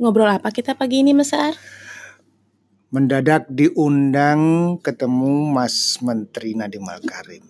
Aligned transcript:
Ngobrol 0.00 0.32
apa 0.32 0.48
kita 0.48 0.72
pagi 0.80 1.04
ini, 1.04 1.12
Mas 1.12 1.28
Ar? 1.36 1.52
Mendadak 2.88 3.44
diundang 3.52 4.80
ketemu 4.80 5.52
Mas 5.52 6.00
Menteri 6.00 6.56
Nadiem 6.56 6.80
Makarim. 6.80 7.44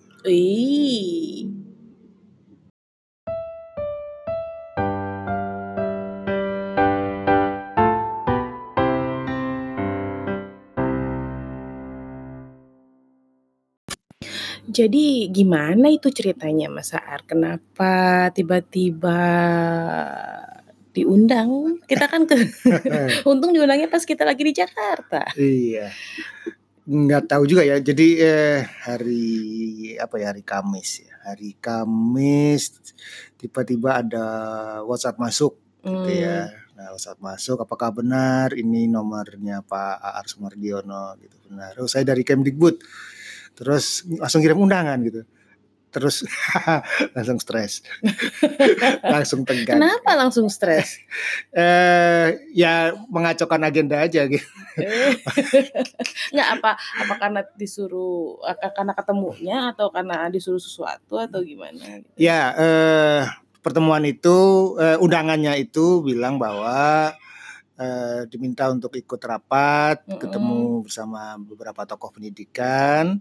Jadi 14.67 15.31
gimana 15.31 15.87
itu 15.87 16.11
ceritanya 16.11 16.67
Mas 16.67 16.91
Ar? 16.91 17.23
Kenapa 17.23 18.27
tiba-tiba 18.35 19.23
diundang? 20.91 21.81
Kita 21.87 22.05
kan 22.07 22.27
ke 22.27 22.35
untung 23.31 23.55
diundangnya 23.55 23.87
pas 23.87 24.03
kita 24.03 24.27
lagi 24.27 24.43
di 24.45 24.53
Jakarta. 24.55 25.27
Iya. 25.35 25.91
Nggak 26.87 27.31
tahu 27.31 27.43
juga 27.47 27.63
ya. 27.63 27.79
Jadi 27.79 28.19
eh, 28.19 28.63
hari 28.83 29.27
apa 29.95 30.19
ya 30.19 30.35
hari 30.35 30.43
Kamis 30.43 31.07
ya. 31.07 31.13
Hari 31.21 31.55
Kamis 31.61 32.77
tiba-tiba 33.39 34.03
ada 34.03 34.25
WhatsApp 34.85 35.17
masuk 35.17 35.57
gitu 35.81 36.11
ya. 36.11 36.49
Hmm. 36.49 36.59
Nah, 36.81 36.87
WhatsApp 36.97 37.21
masuk 37.21 37.57
apakah 37.61 37.93
benar 37.93 38.57
ini 38.57 38.89
nomornya 38.89 39.61
Pak 39.61 40.01
Aar 40.01 40.25
Sumardiono 40.25 41.13
gitu. 41.21 41.37
Benar. 41.49 41.77
Oh, 41.81 41.89
saya 41.89 42.05
dari 42.05 42.25
Kemdikbud. 42.25 42.81
Terus 43.53 44.07
langsung 44.17 44.41
kirim 44.41 44.57
undangan 44.57 44.97
gitu. 45.05 45.21
Terus 45.91 46.23
langsung 47.15 47.37
stres. 47.43 47.83
langsung 49.13 49.43
tegang. 49.43 49.77
Kenapa 49.77 50.11
langsung 50.15 50.47
stres? 50.47 50.97
Eh 51.51 52.47
ya 52.55 52.95
mengacaukan 53.11 53.67
agenda 53.67 53.99
aja 53.99 54.23
gitu. 54.23 54.47
Nggak 56.31 56.49
apa 56.57 56.71
apa 56.79 57.13
karena 57.19 57.41
disuruh 57.59 58.39
karena 58.71 58.95
ketemunya 58.95 59.57
atau 59.75 59.91
karena 59.91 60.31
disuruh 60.31 60.63
sesuatu 60.63 61.19
atau 61.19 61.43
gimana? 61.43 61.99
gitu? 61.99 62.07
Ya, 62.15 62.55
eh, 62.55 63.21
pertemuan 63.59 64.07
itu 64.07 64.37
eh, 64.79 64.95
undangannya 65.03 65.59
itu 65.59 65.99
bilang 66.07 66.39
bahwa 66.39 67.11
eh, 67.75 68.21
diminta 68.31 68.71
untuk 68.71 68.95
ikut 68.95 69.19
rapat, 69.19 70.07
Mm-mm. 70.07 70.19
ketemu 70.23 70.61
bersama 70.87 71.35
beberapa 71.41 71.83
tokoh 71.83 72.15
pendidikan, 72.15 73.19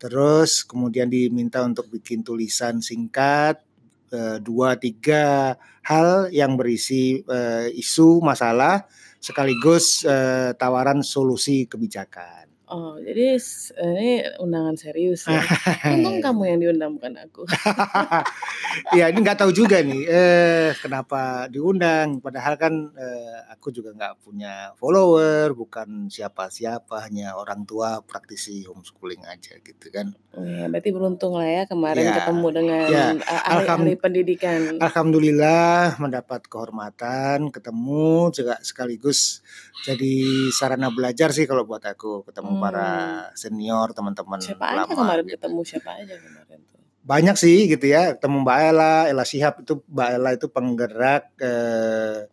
terus 0.00 0.64
kemudian 0.64 1.12
diminta 1.12 1.60
untuk 1.60 1.92
bikin 1.92 2.24
tulisan 2.24 2.80
singkat 2.80 3.60
eh, 4.08 4.40
dua 4.40 4.80
tiga 4.80 5.54
hal 5.84 6.32
yang 6.32 6.56
berisi 6.56 7.20
eh, 7.20 7.68
isu 7.76 8.24
masalah 8.24 8.88
sekaligus 9.20 10.00
eh, 10.08 10.56
tawaran 10.56 11.04
solusi 11.04 11.68
kebijakan. 11.68 12.39
Oh, 12.70 12.94
jadi 12.96 13.34
ini 13.34 14.10
undangan 14.38 14.78
serius 14.78 15.26
ya. 15.26 15.42
Untung 15.90 16.18
kamu 16.24 16.42
yang 16.46 16.58
diundang 16.62 16.94
bukan 16.94 17.18
aku. 17.18 17.42
ya 18.96 19.10
ini 19.10 19.18
nggak 19.20 19.42
tahu 19.42 19.50
juga 19.50 19.82
nih 19.82 20.06
eh 20.06 20.70
kenapa 20.78 21.50
diundang 21.50 22.22
padahal 22.22 22.54
kan 22.54 22.70
eh, 22.94 23.38
aku 23.50 23.74
juga 23.74 23.90
nggak 23.90 24.22
punya 24.22 24.70
follower 24.78 25.50
bukan 25.52 26.06
siapa-siapa 26.06 27.02
hanya 27.02 27.34
orang 27.34 27.66
tua 27.66 27.98
praktisi 28.00 28.62
homeschooling 28.64 29.26
aja 29.26 29.58
gitu 29.58 29.90
kan 29.90 30.14
Oh 30.30 30.46
ya, 30.46 30.70
berarti 30.70 30.94
beruntung 30.94 31.34
lah 31.34 31.42
ya 31.42 31.62
kemarin 31.66 32.06
Ya, 32.06 32.14
ketemu 32.22 32.46
dengan 32.54 32.86
ya. 32.86 33.04
uh, 33.18 33.42
ahli-ahli 33.50 33.98
pendidikan. 33.98 34.78
Alhamdulillah 34.78 35.98
mendapat 35.98 36.46
kehormatan 36.46 37.50
ketemu 37.50 38.30
juga 38.30 38.54
sekaligus 38.62 39.42
jadi 39.82 40.14
sarana 40.54 40.86
belajar 40.88 41.34
sih 41.34 41.50
kalau 41.50 41.66
buat 41.66 41.82
aku 41.82 42.22
ketemu 42.22 42.46
Hmm. 42.52 42.59
Para 42.60 42.90
senior 43.34 43.90
teman-teman 43.96 44.38
Siapa 44.38 44.64
aja 44.70 44.84
lama 44.84 44.92
kemarin 44.92 45.24
gitu. 45.26 45.34
ketemu 45.40 45.60
siapa 45.64 45.90
aja 45.96 46.14
kemarin 46.20 46.58
tuh? 46.68 46.80
banyak 47.00 47.36
sih 47.40 47.58
gitu 47.66 47.86
ya 47.88 48.14
ketemu 48.14 48.44
Mbak 48.44 48.58
Ella 48.70 48.94
Ella 49.08 49.24
Sihab 49.24 49.64
itu 49.64 49.80
Mbak 49.88 50.08
Ella 50.20 50.30
itu 50.36 50.46
penggerak 50.52 51.24
eh, 51.40 52.28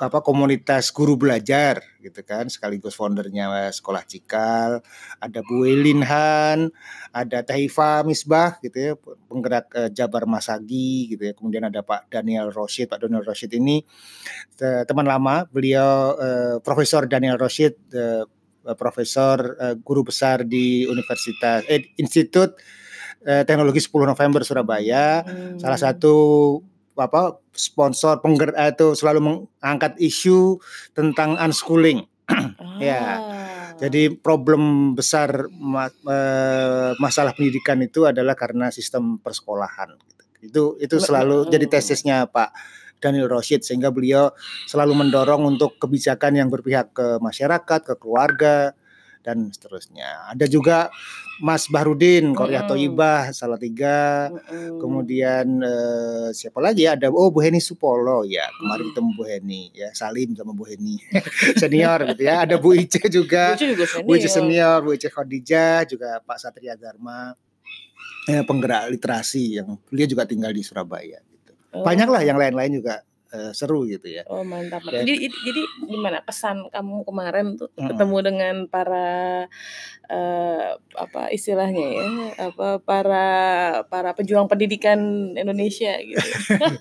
apa 0.00 0.24
komunitas 0.24 0.88
guru 0.96 1.20
belajar 1.20 1.84
gitu 2.00 2.24
kan 2.24 2.48
sekaligus 2.48 2.96
foundernya 2.96 3.68
sekolah 3.68 4.00
Cikal 4.08 4.80
ada 5.20 5.40
Bu 5.44 5.68
Elin 5.68 6.00
Han 6.00 6.72
ada 7.12 7.44
Taifa 7.44 8.00
Misbah 8.08 8.56
gitu 8.64 8.76
ya 8.80 8.92
penggerak 9.28 9.68
eh, 9.76 9.90
Jabar 9.92 10.24
Masagi 10.24 11.12
gitu 11.12 11.28
ya 11.28 11.36
kemudian 11.36 11.68
ada 11.68 11.84
Pak 11.84 12.08
Daniel 12.08 12.48
Roshid 12.48 12.88
Pak 12.88 13.04
Daniel 13.04 13.26
Roshid 13.26 13.52
ini 13.52 13.84
teman 14.88 15.04
lama 15.04 15.44
beliau 15.52 16.16
eh, 16.16 16.56
Profesor 16.64 17.04
Daniel 17.04 17.36
Roshid 17.36 17.76
eh, 17.92 18.24
profesor 18.76 19.56
eh, 19.56 19.74
guru 19.80 20.04
besar 20.06 20.44
di 20.44 20.84
Universitas 20.86 21.64
eh, 21.66 21.92
Institut 21.96 22.56
eh, 23.24 23.44
Teknologi 23.44 23.80
10 23.80 23.92
November 24.04 24.40
Surabaya 24.44 25.22
Hmm. 25.24 25.56
salah 25.60 25.80
satu 25.80 26.14
apa 27.00 27.40
sponsor 27.56 28.20
penggerak 28.20 28.56
eh, 28.56 28.70
itu 28.72 28.92
selalu 28.92 29.20
mengangkat 29.20 29.96
isu 29.96 30.60
tentang 30.92 31.40
unschooling. 31.40 32.04
ya, 32.82 33.00
Ah. 33.00 33.78
Jadi 33.80 34.12
problem 34.12 34.92
besar 34.92 35.48
ma- 35.56 35.88
eh, 35.88 36.92
masalah 37.00 37.32
pendidikan 37.32 37.80
itu 37.80 38.04
adalah 38.04 38.36
karena 38.36 38.68
sistem 38.68 39.16
persekolahan. 39.16 39.96
Itu 40.44 40.76
itu 40.76 41.00
selalu 41.00 41.48
mm. 41.48 41.50
jadi 41.52 41.66
tesisnya 41.68 42.28
Pak 42.28 42.52
Daniel 43.00 43.32
Roshid 43.32 43.64
sehingga 43.64 43.88
beliau 43.88 44.30
selalu 44.68 44.94
mendorong 44.94 45.42
untuk 45.48 45.80
kebijakan 45.80 46.36
yang 46.36 46.48
berpihak 46.52 46.92
ke 46.92 47.18
masyarakat, 47.18 47.80
ke 47.82 47.94
keluarga 47.96 48.76
dan 49.20 49.52
seterusnya. 49.52 50.32
Ada 50.32 50.48
juga 50.48 50.88
Mas 51.40 51.68
Bahrudin, 51.72 52.36
Korea. 52.36 52.68
Toyibah, 52.68 53.32
Salatiga, 53.32 54.28
Mm-mm. 54.28 54.76
kemudian 54.76 55.46
eh, 55.64 56.28
siapa 56.36 56.60
lagi 56.60 56.84
ya? 56.84 56.96
ada 57.00 57.08
oh 57.08 57.32
Bu 57.32 57.40
Heni 57.40 57.64
Supolo 57.64 58.28
ya 58.28 58.44
kemarin 58.60 58.92
ketemu 58.92 59.10
Bu 59.16 59.24
Heni 59.24 59.62
ya 59.72 59.88
Salim 59.96 60.36
sama 60.36 60.52
Bu 60.52 60.68
Heni 60.68 61.00
senior 61.60 62.12
gitu 62.12 62.22
ya 62.28 62.44
ada 62.44 62.60
Bu 62.60 62.76
Ice 62.76 63.00
juga 63.08 63.56
juga 63.56 64.04
Bu 64.04 64.20
Ice 64.20 64.28
senior. 64.28 64.84
Bu 64.84 64.92
Ice 64.92 65.08
Khadijah 65.08 65.88
juga 65.88 66.20
Pak 66.20 66.36
Satria 66.36 66.76
Dharma 66.76 67.32
eh, 68.28 68.44
penggerak 68.44 68.92
literasi 68.92 69.64
yang 69.64 69.80
beliau 69.88 70.08
juga 70.12 70.28
tinggal 70.28 70.52
di 70.52 70.60
Surabaya 70.60 71.24
Oh. 71.70 71.86
banyak 71.86 72.06
lah 72.06 72.18
yang 72.20 72.34
lain-lain 72.34 72.82
juga 72.82 73.06
eh, 73.30 73.54
seru 73.54 73.86
gitu 73.86 74.10
ya 74.10 74.26
Oh 74.26 74.42
mantap. 74.42 74.82
Ya. 74.90 75.06
Jadi, 75.06 75.30
jadi 75.30 75.62
gimana 75.86 76.18
kesan 76.20 76.66
kamu 76.66 77.06
kemarin 77.06 77.54
tuh 77.54 77.70
Mm-mm. 77.72 77.94
ketemu 77.94 78.16
dengan 78.26 78.54
para 78.66 79.46
eh, 80.10 80.68
apa 80.94 81.30
istilahnya 81.30 81.86
ya 81.94 82.06
apa 82.50 82.82
para 82.82 83.28
para 83.86 84.10
pejuang 84.12 84.50
pendidikan 84.50 84.98
Indonesia 85.34 85.94
gitu. 86.02 86.26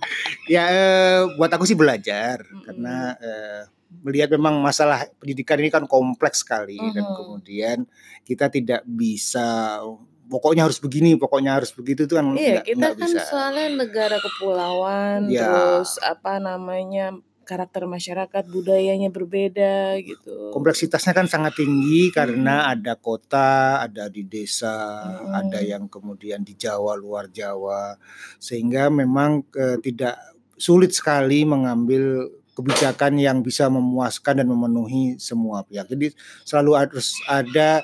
ya 0.54 0.64
eh, 0.66 1.20
buat 1.38 1.54
aku 1.54 1.70
sih 1.70 1.78
belajar 1.78 2.42
Mm-mm. 2.42 2.64
karena 2.66 2.96
eh, 3.22 3.62
melihat 4.02 4.30
memang 4.32 4.58
masalah 4.58 5.06
pendidikan 5.18 5.58
ini 5.58 5.70
kan 5.70 5.86
kompleks 5.86 6.46
sekali 6.46 6.78
dan 6.94 7.02
Mhm. 7.04 7.16
kemudian 7.16 7.78
kita 8.22 8.46
tidak 8.48 8.82
bisa 8.86 9.82
pokoknya 10.30 10.70
harus 10.70 10.78
begini 10.78 11.18
pokoknya 11.18 11.58
harus 11.58 11.74
begitu 11.74 12.06
itu 12.06 12.14
kan 12.14 12.26
Iya 12.38 12.62
nggak 12.62 12.66
kita 12.70 12.78
nggak 12.78 12.94
kan 12.96 13.10
bisa 13.10 13.22
soalnya 13.26 13.68
negara 13.74 14.18
kepulauan 14.22 15.20
Ya. 15.28 15.50
terus 15.50 15.98
apa 16.00 16.38
namanya 16.38 17.18
karakter 17.44 17.90
masyarakat 17.90 18.46
budayanya 18.46 19.10
berbeda 19.10 19.98
gitu. 20.06 20.54
kompleksitasnya 20.54 21.18
kan 21.18 21.26
sangat 21.26 21.58
tinggi 21.58 22.14
karena 22.14 22.70
ada 22.70 22.94
kota 22.94 23.82
ada 23.82 24.06
di 24.06 24.22
desa 24.22 24.70
Mm-mm. 25.10 25.34
ada 25.34 25.60
yang 25.66 25.90
kemudian 25.90 26.46
di 26.46 26.54
Jawa 26.54 26.94
luar 26.94 27.26
Jawa 27.34 27.98
sehingga 28.38 28.94
memang 28.94 29.50
eh, 29.58 29.82
tidak 29.82 30.14
sulit 30.62 30.94
sekali 30.94 31.42
mengambil 31.42 32.30
kebijakan 32.54 33.18
yang 33.18 33.42
bisa 33.42 33.66
memuaskan 33.72 34.44
dan 34.44 34.48
memenuhi 34.52 35.18
semua 35.18 35.66
pihak 35.66 35.90
jadi 35.90 36.14
selalu 36.46 36.72
harus 36.78 37.18
ada 37.26 37.82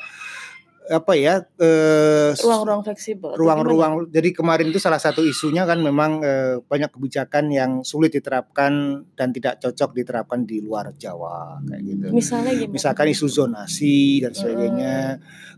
apa 0.86 1.18
ya 1.18 1.42
eh, 1.58 2.32
ruang-ruang 2.38 2.86
fleksibel. 2.86 3.34
ruang-ruang 3.34 4.06
jadi 4.14 4.30
kemarin 4.36 4.70
itu 4.70 4.78
salah 4.78 5.02
satu 5.02 5.26
isunya 5.26 5.66
kan 5.66 5.82
memang 5.82 6.22
eh, 6.22 6.56
banyak 6.62 6.94
kebijakan 6.94 7.50
yang 7.50 7.72
sulit 7.82 8.14
diterapkan 8.14 9.02
dan 9.18 9.34
tidak 9.34 9.58
cocok 9.62 9.98
diterapkan 9.98 10.46
di 10.46 10.62
luar 10.62 10.94
Jawa 10.96 11.60
kayak 11.66 11.82
gitu. 11.82 12.06
gimana? 12.06 12.16
Misalnya 12.16 12.54
gimana? 12.54 12.76
Misalkan 12.78 13.08
isu 13.10 13.28
zonasi 13.28 14.22
dan 14.22 14.32
sebagainya. 14.38 14.98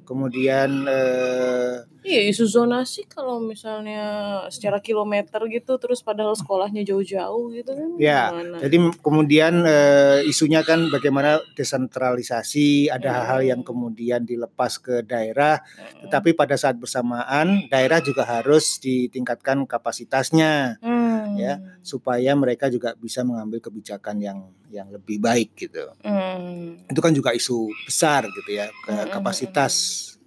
Kemudian 0.08 0.88
eh, 0.88 1.84
Iya 2.08 2.32
isu 2.32 2.48
zonasi 2.48 3.04
kalau 3.04 3.44
misalnya 3.44 4.00
secara 4.48 4.80
kilometer 4.80 5.44
gitu 5.52 5.76
terus 5.76 6.00
padahal 6.00 6.40
sekolahnya 6.40 6.88
jauh-jauh 6.88 7.52
gitu 7.52 7.68
kan 7.76 7.90
Ya, 8.00 8.32
gimana? 8.32 8.56
jadi 8.64 8.76
kemudian 9.04 9.54
eh, 9.68 10.24
isunya 10.24 10.64
kan 10.64 10.88
bagaimana 10.88 11.44
desentralisasi, 11.52 12.88
ada 12.88 13.12
hal-hal 13.12 13.42
yang 13.44 13.60
Hmm. 13.60 13.68
kemudian 13.68 14.24
dilepas 14.24 14.80
ke 14.80 15.04
daerah, 15.04 15.60
Mm. 15.60 16.08
tetapi 16.08 16.32
pada 16.32 16.56
saat 16.56 16.80
bersamaan 16.80 17.68
daerah 17.68 18.00
juga 18.00 18.24
harus 18.24 18.80
ditingkatkan 18.80 19.68
kapasitasnya. 19.68 20.80
Hmm. 20.80 21.36
ya 21.38 21.54
supaya 21.86 22.34
mereka 22.34 22.66
juga 22.66 22.96
bisa 22.96 23.22
mengambil 23.22 23.60
kebijakan 23.60 24.18
yang 24.18 24.40
yang 24.74 24.90
lebih 24.90 25.20
baik 25.20 25.54
gitu. 25.54 25.86
Mmm. 26.02 26.90
Itu 26.90 26.98
kan 26.98 27.14
juga 27.14 27.30
isu 27.30 27.68
besar 27.86 28.26
gitu 28.26 28.50
ya, 28.50 28.72
ke 28.82 28.90
Mhm 28.96 29.12
kapasitas 29.12 29.74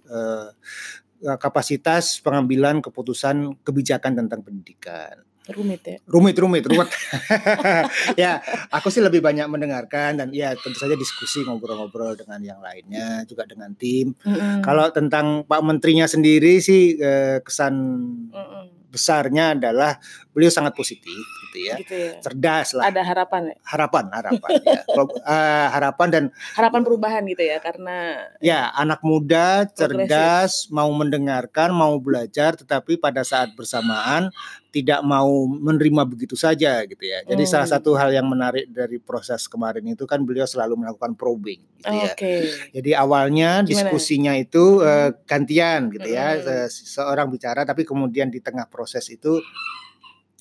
eee, 0.07 0.13
eee, 0.13 0.47
kapasitas 1.37 2.19
pengambilan 2.21 2.81
keputusan 2.81 3.61
kebijakan 3.61 4.17
tentang 4.17 4.41
pendidikan. 4.41 5.21
Rumit 5.49 5.81
ya? 5.83 5.97
Rumit 6.05 6.37
rumit, 6.37 6.63
ruwet. 6.69 6.89
Ya, 8.21 8.39
aku 8.69 8.93
sih 8.93 9.01
lebih 9.01 9.25
banyak 9.25 9.49
mendengarkan 9.49 10.21
dan 10.21 10.29
ya 10.29 10.53
tentu 10.53 10.77
saja 10.77 10.93
diskusi 10.93 11.41
ngobrol-ngobrol 11.41 12.13
dengan 12.13 12.37
yang 12.45 12.61
lainnya, 12.61 13.25
juga 13.25 13.49
dengan 13.49 13.73
tim. 13.73 14.13
Mhm. 14.21 14.61
Kalau 14.61 14.93
tentang 14.93 15.41
Pak 15.49 15.61
Menterinya 15.65 16.05
sendiri 16.05 16.61
sih, 16.61 16.93
eee, 16.93 17.41
kesan 17.41 17.73
Mhm. 18.29 18.80
Besarnya 18.91 19.55
adalah 19.55 19.97
beliau 20.35 20.51
sangat 20.51 20.75
positif 20.75 21.15
gitu 21.47 21.57
ya, 21.71 21.75
Gitu 21.79 21.95
ya? 21.95 22.11
cerdas 22.19 22.75
lah. 22.75 22.91
Ada 22.91 23.01
harapan 23.07 23.41
ya? 23.51 23.55
Harapan 23.63 24.05
harapan 24.11 24.51
ya, 24.67 24.81
eee, 25.31 25.65
harapan 25.71 26.07
dan 26.11 26.23
Harapan 26.53 26.81
perubahan 26.83 27.23
gitu 27.27 27.43
ya? 27.47 27.57
Karena 27.63 28.27
Ya, 28.43 28.67
anak 28.75 28.99
muda, 29.01 29.63
Progresif. 29.71 30.07
cerdas, 30.11 30.51
mau 30.73 30.91
mendengarkan, 30.91 31.71
mau 31.71 31.95
belajar, 32.03 32.59
tetapi 32.59 32.99
pada 32.99 33.23
saat 33.23 33.55
bersamaan 33.55 34.29
tidak 34.71 35.03
mau 35.03 35.27
menerima 35.51 36.07
begitu 36.07 36.39
saja 36.39 36.79
gitu 36.87 37.03
ya. 37.03 37.27
Jadi 37.27 37.43
salah 37.43 37.67
Mmm. 37.67 37.75
satu 37.75 37.91
hal 37.99 38.15
yang 38.15 38.23
menarik 38.25 38.71
dari 38.71 39.03
proses 39.03 39.43
kemarin 39.51 39.83
itu 39.83 40.07
kan 40.07 40.23
beliau 40.23 40.47
selalu 40.47 40.79
melakukan 40.79 41.11
probing 41.19 41.59
gitu 41.83 41.91
ya. 41.91 42.15
Jadi 42.71 42.91
awalnya 42.95 43.61
Gimana? 43.61 43.67
diskusinya 43.67 44.31
itu, 44.39 44.79
Mhm. 44.79 44.87
eee, 44.87 45.09
gantian 45.27 45.81
gitu 45.91 46.07
ya, 46.07 46.27
Mhm. 46.39 46.71
se 46.71 46.87
seorang 46.87 47.27
bicara 47.27 47.67
tapi 47.67 47.83
kemudian 47.83 48.31
di 48.31 48.39
tengah 48.39 48.63
proses 48.71 49.03
itu, 49.11 49.43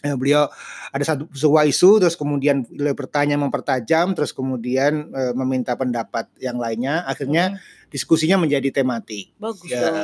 eee, 0.04 0.16
beliau 0.16 0.48
ada 0.90 1.04
satu 1.04 1.28
sebuah 1.32 1.64
isu 1.68 2.00
terus 2.02 2.16
kemudian 2.16 2.64
beliau 2.66 2.96
bertanya 2.96 3.36
mempertajam, 3.40 4.12
terus 4.16 4.32
kemudian, 4.34 5.12
eee, 5.12 5.32
meminta 5.36 5.76
pendapat 5.76 6.28
yang 6.40 6.56
lainnya, 6.56 7.04
akhirnya 7.06 7.54
Mhm. 7.56 7.88
diskusinya 7.90 8.36
menjadi 8.46 8.70
tematik. 8.82 9.34
Bagus 9.36 9.66
Ya, 9.66 9.82
dong. 9.82 9.98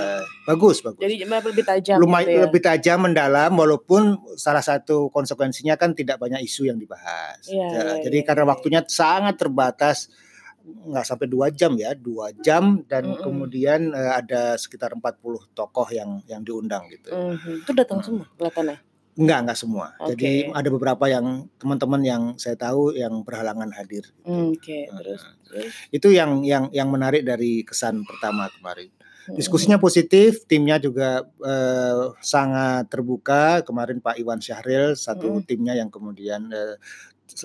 bagus 0.47 0.77
bagus. 0.83 1.01
Jadi 1.01 1.23
lebih 1.23 1.65
tajam 1.65 1.97
Lumay 2.03 2.27
gitu 2.27 2.33
ya? 2.35 2.43
lebih 2.51 2.61
tajam, 2.63 2.99
mendalam, 3.07 3.53
walaupun 3.55 4.03
salah 4.35 4.63
satu 4.63 5.07
konsekuensinya 5.15 5.79
kan 5.79 5.95
tidak 5.95 6.19
banyak 6.19 6.43
isu 6.43 6.67
yang 6.67 6.79
dibahas. 6.83 7.47
Iya 7.47 7.67
Ja 7.71 7.81
iya 7.87 7.95
jadi 8.03 8.19
iya 8.21 8.27
karena 8.27 8.45
iya. 8.45 8.51
waktunya 8.53 8.81
sangat 8.91 9.39
terbatas, 9.39 10.11
nggak 10.67 11.07
sampai 11.07 11.27
2 11.31 11.47
jam 11.55 11.79
ya, 11.79 11.95
2 11.95 12.35
jam 12.43 12.83
dan 12.91 13.15
Mhm. 13.15 13.23
kemudian, 13.23 13.81
eee, 13.95 14.13
ada 14.19 14.59
sekitar 14.59 14.91
40 14.99 15.47
tokoh 15.55 15.87
yang 15.95 16.19
yang 16.27 16.43
diundang 16.43 16.91
gitu. 16.91 17.15
Mhm. 17.15 17.63
Itu 17.63 17.71
datang 17.71 18.03
Mhm. 18.03 18.07
semua 18.07 18.27
kelihatannya? 18.35 18.79
Enggak 19.17 19.39
enggak 19.49 19.59
semua. 19.59 19.87
Jadi 20.13 20.53
Oke. 20.53 20.57
ada 20.61 20.69
beberapa 20.69 21.05
yang 21.09 21.49
teman-teman 21.57 22.03
yang 22.05 22.23
saya 22.37 22.53
tahu 22.53 22.93
yang 22.93 23.25
berhalangan 23.25 23.73
hadir 23.73 24.05
gitu. 24.13 24.29
Mmm, 24.29 24.53
oke. 24.53 24.69
Heeh. 24.77 24.97
terus? 25.01 25.23
Itu 25.89 26.13
yang 26.13 26.45
yang 26.45 26.69
yang 26.69 26.93
menarik 26.93 27.25
dari 27.25 27.65
kesan 27.65 28.05
pertama 28.05 28.53
kemarin. 28.53 28.93
Mhm 29.27 29.35
Diskusinya 29.35 29.75
positif, 29.83 30.47
timnya 30.47 30.79
juga, 30.79 31.27
eee, 31.43 32.15
sangat 32.23 32.87
terbuka. 32.87 33.59
Kemarin 33.67 33.99
Pak 33.99 34.23
Iwan 34.23 34.39
Syahril 34.39 34.95
satu 34.95 35.43
Mhm. 35.43 35.49
timnya 35.51 35.75
yang 35.75 35.91
kemudian, 35.91 36.47
se 36.47 36.79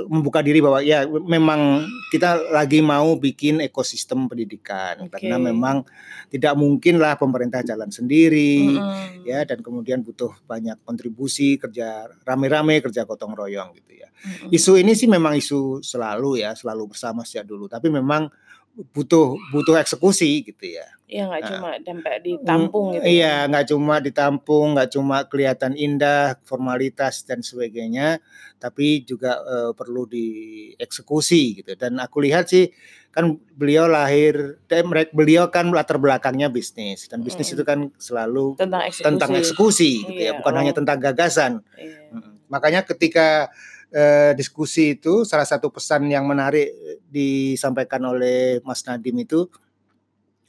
membuka 0.07 0.45
diri 0.45 0.61
bahwa 0.61 0.79
ya 0.79 1.03
memang 1.09 1.83
kita 2.13 2.53
lagi 2.53 2.79
mau 2.85 3.17
bikin 3.17 3.65
ekosistem 3.65 4.29
pendidikan 4.29 5.09
karena 5.09 5.35
Oke. 5.41 5.45
memang 5.51 5.75
tidak 6.29 6.53
mungkinlah 6.55 7.17
pemerintah 7.17 7.65
jalan 7.65 7.89
sendiri 7.89 8.77
ya 9.25 9.41
Mhm. 9.43 9.49
dan 9.49 9.57
kemudian 9.59 9.99
butuh 10.05 10.31
banyak 10.45 10.79
kontribusi, 10.85 11.57
kerja 11.57 12.07
rame-rame, 12.23 12.79
kerja 12.79 13.03
gotong 13.03 13.33
royong 13.35 13.73
gitu 13.75 14.05
ya. 14.05 14.07
Mhm. 14.21 14.53
Isu 14.53 14.77
ini 14.77 14.93
sih 14.93 15.09
memang 15.09 15.33
isu 15.35 15.81
selalu 15.81 16.45
ya, 16.45 16.53
selalu 16.53 16.93
bersama 16.93 17.25
sejak 17.25 17.49
dulu, 17.49 17.65
tapi 17.65 17.89
memang 17.89 18.29
butuh 18.71 19.35
butuh 19.51 19.75
eksekusi 19.77 20.47
gitu 20.47 20.65
ya. 20.79 20.87
Iya, 21.11 21.27
nggak 21.27 21.43
Heeh. 21.43 21.51
cuma 21.59 21.69
Mmm, 21.75 22.23
ditampung 22.23 22.85
gitu 22.95 23.03
ya? 23.03 23.11
iya, 23.11 23.35
nggak 23.51 23.65
cuma 23.67 23.95
ditampung, 23.99 24.67
nggak 24.79 24.89
cuma 24.95 25.17
kelihatan 25.27 25.75
indah, 25.75 26.39
formalitas 26.47 27.27
dan 27.27 27.43
sebagainya, 27.43 28.23
tapi 28.63 29.03
juga, 29.03 29.43
eee, 29.43 29.71
perlu 29.75 30.07
dieksekusi 30.07 31.59
gitu. 31.59 31.75
Dan 31.75 31.99
aku 31.99 32.23
lihat 32.23 32.47
sih 32.47 32.71
kan 33.11 33.27
beliau 33.59 33.91
lahir 33.91 34.55
dan 34.71 34.87
merek 34.87 35.11
beliau 35.11 35.51
kan 35.51 35.67
latar 35.75 35.99
belakangnya 35.99 36.47
bisnis 36.47 37.11
dan 37.11 37.19
bisnis 37.27 37.51
itu 37.51 37.59
Mhm. 37.59 37.67
kan 37.67 37.79
selalu 37.99 38.55
Tentang 38.55 38.87
tentang 38.87 39.31
eksekusi. 39.35 39.43
eksekusi 39.43 39.91
gitu 40.15 40.21
ya, 40.23 40.31
Iya, 40.31 40.39
bukan 40.39 40.53
hanya 40.55 40.71
oh. 40.71 40.77
tentang 40.79 40.97
gagasan. 41.03 41.51
Iya. 41.75 42.07
Makanya 42.47 42.87
ketika, 42.87 43.51
eee, 43.93 44.31
diskusi 44.39 44.95
itu 44.97 45.23
salah 45.27 45.45
satu 45.47 45.69
pesan 45.71 46.07
yang 46.09 46.23
menarik 46.27 46.71
disampaikan 47.11 48.01
oleh 48.07 48.63
Mas 48.63 48.83
Nadiem 48.87 49.23
itu 49.23 49.47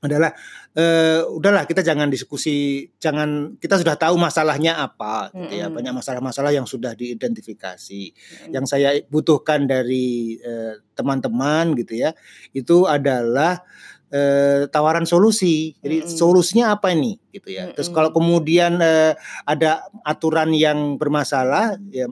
adalah, 0.02 0.34
eee, 0.74 1.22
udahlah 1.30 1.62
kita 1.62 1.78
jangan 1.86 2.10
diskusi, 2.10 2.90
jangan 2.98 3.54
kita 3.62 3.78
sudah 3.78 3.94
tahu 3.94 4.18
masalahnya 4.18 4.82
apa 4.82 5.30
gitu 5.46 5.62
ya, 5.62 5.70
banyak 5.70 5.94
masalah-masalah 5.94 6.50
yang 6.50 6.66
sudah 6.66 6.90
diidentifikasi. 6.98 8.02
Mhm. 8.10 8.50
Yang 8.50 8.64
saya 8.66 8.98
butuhkan 9.06 9.70
dari, 9.70 10.42
eee, 10.42 10.82
teman-teman 10.98 11.78
gitu 11.78 12.02
ya, 12.02 12.10
itu 12.50 12.90
adalah, 12.90 13.62
eee, 14.10 14.66
tawaran 14.74 15.06
solusi. 15.06 15.78
Jadi 15.78 16.02
Mhm. 16.02 16.10
solusinya 16.10 16.66
apa 16.74 16.90
ini 16.90 17.14
gitu 17.30 17.54
ya. 17.54 17.70
Terus 17.70 17.86
kalau 17.94 18.10
kemudian, 18.10 18.82
eee, 18.82 19.14
ada 19.46 19.86
aturan 20.02 20.50
yang 20.50 20.98
bermasalah 20.98 21.78
ya 21.94 22.10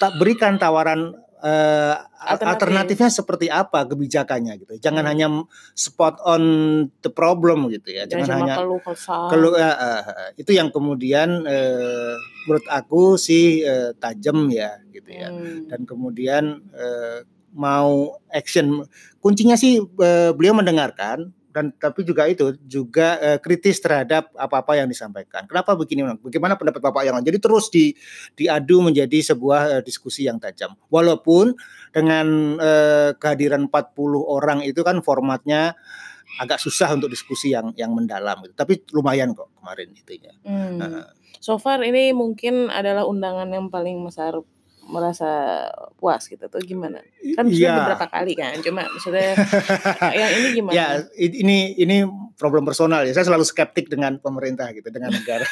ta 0.00 0.08
berikan 0.14 0.56
tawaran, 0.56 1.14
a 1.42 1.52
Alternatif. 2.18 2.66
alternatifnya 2.66 3.08
seperti 3.14 3.46
apa 3.46 3.86
kebijakannya 3.86 4.58
gitu. 4.58 4.74
Jangan 4.82 5.06
Mmm. 5.06 5.10
hanya 5.14 5.26
spot 5.78 6.18
on 6.26 6.42
the 7.00 7.10
problem 7.14 7.70
gitu 7.70 7.94
ya, 7.94 8.10
Jangan 8.10 8.42
hanya 8.42 8.54
keluh 8.58 8.82
kesah. 8.82 9.30
keluh 9.30 9.54
heeh 9.54 10.00
heeh. 10.02 10.28
Itu 10.42 10.50
yang 10.50 10.68
kemudian, 10.74 11.46
eee, 11.46 12.14
menurut 12.46 12.66
aku 12.66 13.14
sih, 13.16 13.62
eee, 13.62 13.94
tajam 14.02 14.50
ya 14.50 14.82
gitu 14.90 15.14
ya. 15.14 15.30
Mmm. 15.30 15.70
Dan 15.70 15.80
kemudian, 15.86 16.44
eee, 16.74 17.22
mau 17.54 18.18
action. 18.34 18.82
Kuncinya 19.22 19.54
sih, 19.54 19.78
eee, 19.78 20.30
beliau 20.34 20.52
mendengarkan 20.58 21.30
dan 21.58 21.74
tapi 21.74 22.06
juga 22.06 22.30
itu, 22.30 22.54
juga, 22.62 23.18
eee, 23.18 23.38
kritis 23.42 23.82
terhadap 23.82 24.30
apa-apa 24.38 24.78
yang 24.78 24.86
disampaikan. 24.86 25.42
Kenapa 25.50 25.74
begini, 25.74 26.06
bagaimana 26.22 26.54
pendapat 26.54 26.78
Bapak 26.78 27.02
yang 27.02 27.18
lain? 27.18 27.26
Jadi 27.26 27.38
terus 27.42 27.66
di 27.66 27.90
diadu 28.38 28.78
menjadi 28.78 29.34
sebuah, 29.34 29.74
eee, 29.74 29.82
diskusi 29.82 30.30
yang 30.30 30.38
tajam. 30.38 30.78
Walaupun 30.86 31.58
dengan, 31.90 32.54
eee, 32.62 33.18
kehadiran 33.18 33.66
40 33.66 34.22
orang 34.22 34.62
itu 34.62 34.86
kan 34.86 35.02
formatnya 35.02 35.74
agak 36.38 36.62
susah 36.62 36.94
untuk 36.94 37.10
diskusi 37.10 37.50
yang 37.50 37.74
yang 37.74 37.90
mendalam 37.90 38.38
gitu, 38.46 38.54
tapi 38.54 38.86
lumayan 38.94 39.34
kok 39.34 39.50
kemarin 39.58 39.90
itunya. 39.90 40.30
Mmm. 40.46 40.78
Heeh. 40.78 41.06
So 41.42 41.58
far 41.58 41.82
ini 41.82 42.14
mungkin 42.14 42.70
adalah 42.70 43.02
undangan 43.02 43.50
yang 43.50 43.66
paling 43.66 43.98
Mas 43.98 44.22
Aruf 44.22 44.46
merasa 44.88 45.30
puas 46.00 46.24
gitu 46.24 46.40
atau 46.40 46.58
gimana? 46.64 47.04
Kan 47.36 47.52
sudah 47.52 47.60
iya. 47.60 47.76
beberapa 47.76 48.06
kali 48.08 48.32
kan, 48.32 48.56
cuma 48.64 48.88
maksudnya 48.88 49.36
yang 50.18 50.32
ini 50.40 50.48
gimana? 50.56 50.74
Ya, 50.74 50.88
ini 51.20 51.76
ini 51.76 51.96
problem 52.40 52.64
personal 52.64 53.04
ya, 53.04 53.12
saya 53.12 53.28
selalu 53.28 53.44
skeptik 53.44 53.92
dengan 53.92 54.16
pemerintah 54.16 54.72
gitu, 54.72 54.88
dengan 54.88 55.12
negara. 55.12 55.44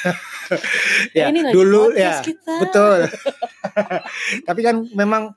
Eh, 1.12 1.21
Ya, 1.21 1.28
ini 1.28 1.52
dulu 1.52 1.93
ya, 1.93 2.25
kita. 2.25 2.64
betul. 2.64 2.99
Tapi 4.49 4.61
kan 4.64 4.88
memang, 4.97 5.37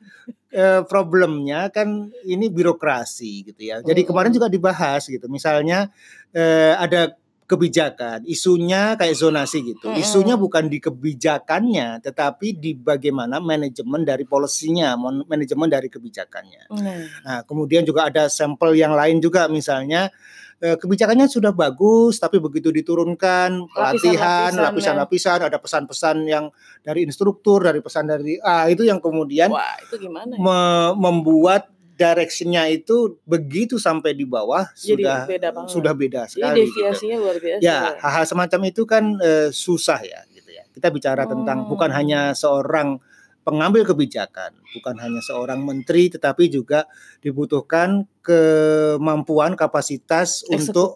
eee, 0.54 0.82
problemnya 0.88 1.68
kan 1.74 2.08
ini 2.24 2.48
birokrasi 2.48 3.52
gitu 3.52 3.62
ya. 3.68 3.84
Jadi 3.84 4.08
kemarin 4.08 4.32
juga 4.32 4.48
dibahas 4.48 5.04
gitu, 5.12 5.28
misalnya, 5.28 5.92
eee, 6.32 6.74
ada 6.80 7.19
kebijakan, 7.50 8.30
isunya 8.30 8.94
kayak 8.94 9.18
zonasi 9.18 9.74
gitu. 9.74 9.90
Isunya 9.98 10.38
bukan 10.38 10.70
di 10.70 10.78
kebijakannya, 10.78 11.98
tetapi 12.06 12.62
di 12.62 12.78
bagaimana 12.78 13.42
manajemen 13.42 14.06
dari 14.06 14.22
policy-nya, 14.30 14.94
mon 14.94 15.26
manajemen 15.26 15.66
dari 15.66 15.90
kebijakannya. 15.90 16.70
Nah. 16.70 17.02
Nah, 17.26 17.40
kemudian 17.50 17.82
juga 17.90 18.06
ada 18.06 18.30
sampel 18.30 18.78
yang 18.78 18.94
lain 18.94 19.18
juga 19.18 19.50
misalnya, 19.50 20.14
eee, 20.62 20.78
kebijakannya 20.78 21.26
sudah 21.26 21.50
bagus, 21.50 22.22
tapi 22.22 22.38
begitu 22.38 22.70
diturunkan 22.70 23.66
pelatihan, 23.74 24.54
Lapisan-lapisannya. 24.54 24.64
lapisan-lapisan, 24.70 25.40
ada 25.50 25.58
pesan-pesan 25.58 26.16
yang 26.30 26.46
dari 26.86 27.02
instruktur, 27.02 27.66
dari 27.66 27.82
pesan 27.82 28.06
dari 28.06 28.38
ah, 28.46 28.70
itu 28.70 28.86
yang 28.86 29.02
kemudian 29.02 29.50
Wah, 29.50 29.74
itu 29.90 30.06
gimana 30.06 30.38
ya? 30.38 30.40
me 30.40 30.60
membuat 31.02 31.74
direction-nya 32.00 32.72
itu 32.72 33.20
begitu 33.28 33.76
sampai 33.76 34.16
di 34.16 34.24
bawah 34.24 34.64
Jadi 34.72 35.04
sudah 35.04 35.20
beda 35.28 35.50
banget. 35.52 35.70
sudah 35.76 35.94
beda 35.94 36.22
Jadi 36.26 36.32
sekali 36.32 36.58
gitu. 36.64 36.80
deviasinya 36.80 37.18
luar 37.20 37.38
biasa 37.44 37.60
Ya, 37.62 37.76
ya? 37.76 38.00
hal-hal 38.00 38.26
semacam 38.26 38.60
itu 38.72 38.82
kan, 38.88 39.04
eee, 39.20 39.50
susah 39.52 40.00
ya 40.00 40.24
gitu 40.32 40.50
ya. 40.56 40.64
Kita 40.72 40.88
bicara 40.90 41.28
tentang 41.28 41.68
bukan 41.68 41.92
hanya 41.92 42.32
Oh. 42.32 42.40
seorang 42.40 43.04
pengambil 43.44 43.82
kebijakan, 43.84 44.56
bukan 44.78 44.96
hanya 45.02 45.20
seorang 45.26 45.60
menteri, 45.66 46.08
tetapi 46.08 46.48
juga 46.48 46.86
dibutuhkan 47.20 48.06
kemampuan, 48.22 49.58
kapasitas 49.58 50.46
untuk 50.48 50.94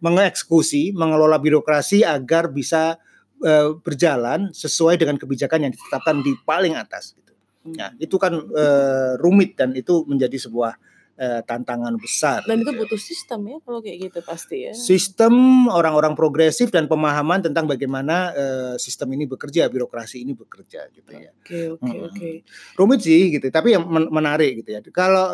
mengeksekusi, 0.00 0.94
mengelola 0.94 1.36
birokrasi 1.36 2.06
agar 2.06 2.48
bisa, 2.48 2.96
eee, 3.42 3.74
berjalan 3.82 4.54
sesuai 4.54 4.96
dengan 4.96 5.18
kebijakan 5.18 5.66
yang 5.68 5.72
ditetapkan 5.74 6.22
di 6.22 6.32
paling 6.46 6.78
atas. 6.78 7.12
Mhm. 7.66 7.74
Nah, 7.74 7.90
itu 7.98 8.16
kan 8.16 8.32
eh, 8.36 9.12
rumit 9.18 9.54
dan 9.54 9.74
itu 9.74 10.06
menjadi 10.06 10.38
sebuah 10.38 10.78
eh, 11.16 11.40
tantangan 11.42 11.96
besar. 11.96 12.44
Dan 12.44 12.60
itu 12.60 12.68
gitu 12.68 12.72
ya. 12.72 12.80
butuh 12.84 13.00
sistem 13.00 13.40
ya 13.48 13.56
kalau 13.64 13.80
kayak 13.80 13.98
gitu 14.04 14.20
pasti 14.20 14.68
ya. 14.68 14.72
Sistem 14.76 15.32
orang-orang 15.66 16.12
progresif 16.12 16.68
dan 16.68 16.84
pemahaman 16.84 17.40
tentang 17.40 17.64
bagaimana 17.64 18.36
eh, 18.36 18.74
sistem 18.76 19.16
ini 19.16 19.24
bekerja, 19.24 19.64
birokrasi 19.66 20.20
ini 20.20 20.36
bekerja 20.36 20.84
gitu 20.92 21.08
ya. 21.10 21.32
Oke 21.32 21.72
oke 21.72 21.88
Mm-mm. 21.88 22.06
oke. 22.12 22.30
Rumit 22.76 23.00
sih 23.00 23.32
gitu, 23.32 23.48
tapi 23.48 23.72
yang 23.72 23.88
men- 23.88 24.12
menarik 24.12 24.60
gitu 24.60 24.76
ya. 24.76 24.84
Kalau 24.92 25.32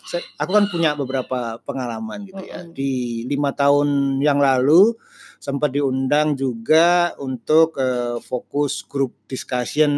saya- 0.00 0.22
aku 0.38 0.54
kan 0.54 0.70
punya 0.70 0.94
beberapa 0.94 1.58
pengalaman 1.60 2.22
gitu 2.24 2.38
ya. 2.38 2.62
Di 2.64 3.26
lima 3.26 3.50
tahun 3.50 4.22
yang 4.22 4.38
lalu 4.38 4.94
sempat 5.44 5.76
diundang 5.76 6.32
juga 6.32 7.12
untuk 7.20 7.76
eh, 7.76 8.16
fokus 8.24 8.80
grup 8.80 9.12
discussion 9.28 9.92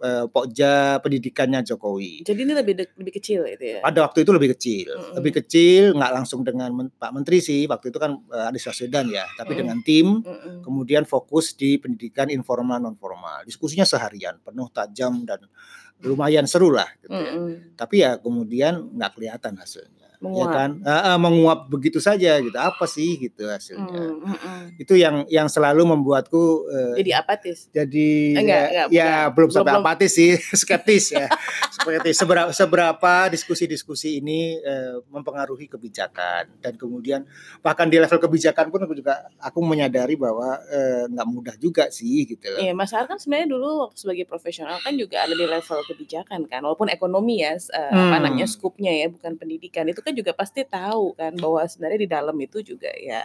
eh, 0.00 0.24
Pokja 0.24 1.04
pendidikannya 1.04 1.60
Jokowi. 1.60 2.24
Jadi 2.24 2.40
ini 2.48 2.56
lebih 2.56 2.80
lebih 2.96 3.12
kecil 3.20 3.44
itu 3.44 3.76
ya. 3.76 3.84
Pada 3.84 4.08
waktu 4.08 4.24
itu 4.24 4.32
lebih 4.32 4.56
kecil, 4.56 4.88
Mm-mm. 4.96 5.14
lebih 5.20 5.32
kecil, 5.44 5.92
nggak 5.92 6.12
langsung 6.16 6.40
dengan 6.40 6.72
men- 6.72 6.92
Pak 6.96 7.12
Menteri 7.12 7.44
sih. 7.44 7.68
Waktu 7.68 7.92
itu 7.92 7.98
kan 8.00 8.16
eh, 8.32 8.48
Anies 8.48 8.64
Baswedan 8.64 9.12
ya, 9.12 9.28
tapi 9.36 9.52
Mm-mm. 9.52 9.60
dengan 9.60 9.78
tim. 9.84 10.06
Mm-mm. 10.24 10.64
Kemudian 10.64 11.04
fokus 11.04 11.52
di 11.52 11.76
pendidikan 11.76 12.32
informal 12.32 12.80
non 12.80 12.96
formal. 12.96 13.44
Diskusinya 13.44 13.84
seharian, 13.84 14.40
penuh 14.40 14.72
tajam 14.72 15.28
dan 15.28 15.44
lumayan 16.00 16.48
seru 16.48 16.72
lah. 16.72 16.88
Gitu 17.04 17.12
ya. 17.12 17.32
Mm-mm. 17.36 17.76
Tapi 17.76 17.94
ya 18.00 18.16
kemudian 18.16 18.96
nggak 18.96 19.12
kelihatan 19.12 19.60
hasilnya. 19.60 20.05
Ya 20.16 20.24
Menguap. 20.24 20.48
kan, 20.50 20.70
Ah, 20.80 21.12
ah, 21.12 21.16
menguap 21.16 21.68
begitu 21.68 21.98
saja 21.98 22.38
gitu. 22.38 22.54
Apa 22.54 22.84
sih 22.84 23.20
gitu 23.20 23.44
hasilnya? 23.44 23.84
Mm, 23.84 24.24
mm-mm. 24.24 24.60
Itu 24.76 24.94
yang 24.94 25.22
yang 25.26 25.44
selalu 25.46 25.84
membuatku 25.86 26.42
eh, 26.66 26.94
Jadi 26.98 27.10
apatis. 27.12 27.58
jadi 27.68 28.08
Enggak, 28.34 28.48
ya, 28.48 28.64
enggak, 28.66 28.86
ya 28.90 29.04
bukan. 29.20 29.28
belum 29.32 29.50
sampai 29.50 29.70
Belum- 29.70 29.84
apatis 29.84 30.12
sih 30.12 30.30
skeptis 30.56 31.06
ya 31.10 31.28
seperti 31.70 32.10
seberapa, 32.12 32.48
seberapa 32.50 33.12
diskusi-diskusi 33.28 34.16
ini 34.16 34.56
eh, 34.56 34.96
mempengaruhi 35.06 35.68
kebijakan 35.68 36.48
dan 36.58 36.74
kemudian 36.74 37.28
bahkan 37.60 37.86
di 37.86 37.96
level 37.96 38.16
kebijakan 38.18 38.68
pun 38.68 38.80
aku 38.80 38.94
juga 38.94 39.12
aku 39.38 39.60
menyadari 39.60 40.16
bahwa 40.16 40.56
eh, 40.66 41.04
nggak 41.06 41.28
mudah 41.28 41.54
juga 41.54 41.88
sih 41.88 42.24
gitu 42.26 42.48
loh. 42.48 42.58
Iya, 42.58 42.72
Mas 42.72 42.90
Ar 42.90 43.04
kan 43.04 43.16
sebenarnya 43.16 43.52
dulu 43.52 43.84
waktu 43.84 43.98
sebagai 43.98 44.24
profesional 44.24 44.80
kan 44.80 44.96
juga 44.96 45.20
ada 45.20 45.32
di 45.32 45.44
level 45.44 45.80
kebijakan 45.84 46.40
kan, 46.46 46.60
walaupun 46.62 46.88
ekonomi 46.88 47.38
ya, 47.38 47.52
s- 47.54 47.68
eh, 47.68 47.84
apa 47.86 48.16
Hmm. 48.16 48.24
namanya 48.24 48.46
skupnya 48.46 48.88
ya, 48.88 49.06
bukan 49.06 49.36
pendidikan. 49.36 49.84
Itu 49.84 50.00
kan 50.00 50.15
juga 50.16 50.32
pasti 50.32 50.64
tahu 50.64 51.12
kan 51.12 51.36
bahwa 51.36 51.60
sebenarnya 51.68 52.00
di 52.00 52.08
dalam 52.08 52.36
itu 52.40 52.64
juga 52.64 52.88
ya. 52.96 53.22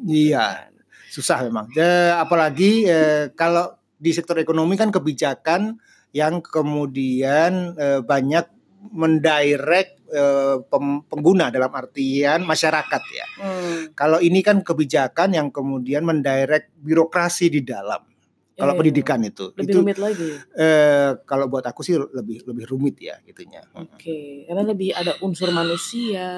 gitu 0.00 0.32
Iya. 0.32 0.40
kan. 0.64 0.72
susah 1.12 1.44
memang. 1.44 1.68
Apalagi 2.16 2.88
eh, 2.88 3.28
kalau 3.36 3.76
di 4.00 4.10
sektor 4.16 4.40
ekonomi 4.40 4.80
kan 4.80 4.88
kebijakan 4.88 5.76
yang 6.16 6.40
kemudian 6.40 7.76
eh, 7.76 8.00
banyak 8.00 8.48
mendirect 8.90 10.02
eh, 10.10 10.56
pem- 10.66 11.04
pengguna 11.06 11.48
dalam 11.48 11.70
artian 11.72 12.42
masyarakat 12.42 13.02
ya. 13.14 13.26
Hmm. 13.38 13.80
Kalau 13.94 14.18
ini 14.18 14.40
kan 14.42 14.60
kebijakan 14.60 15.36
yang 15.36 15.48
kemudian 15.54 16.02
mendirect 16.02 16.72
birokrasi 16.80 17.48
di 17.48 17.60
dalam. 17.62 18.11
Kalau 18.52 18.72
Iya, 18.72 18.78
pendidikan 18.78 19.20
itu, 19.20 19.48
lebih 19.56 19.64
itu 19.64 19.78
rumit 19.80 19.96
lagi. 19.96 20.30
eh, 20.54 21.10
kalau 21.24 21.48
buat 21.48 21.64
aku 21.64 21.80
sih 21.80 21.96
lebih 21.96 22.44
lebih 22.44 22.64
rumit 22.68 23.00
ya 23.00 23.16
gitunya. 23.22 23.64
Oke, 23.72 24.44
karena 24.44 24.62
lebih 24.62 24.92
ada 24.92 25.16
unsur 25.18 25.48
manusia, 25.50 26.28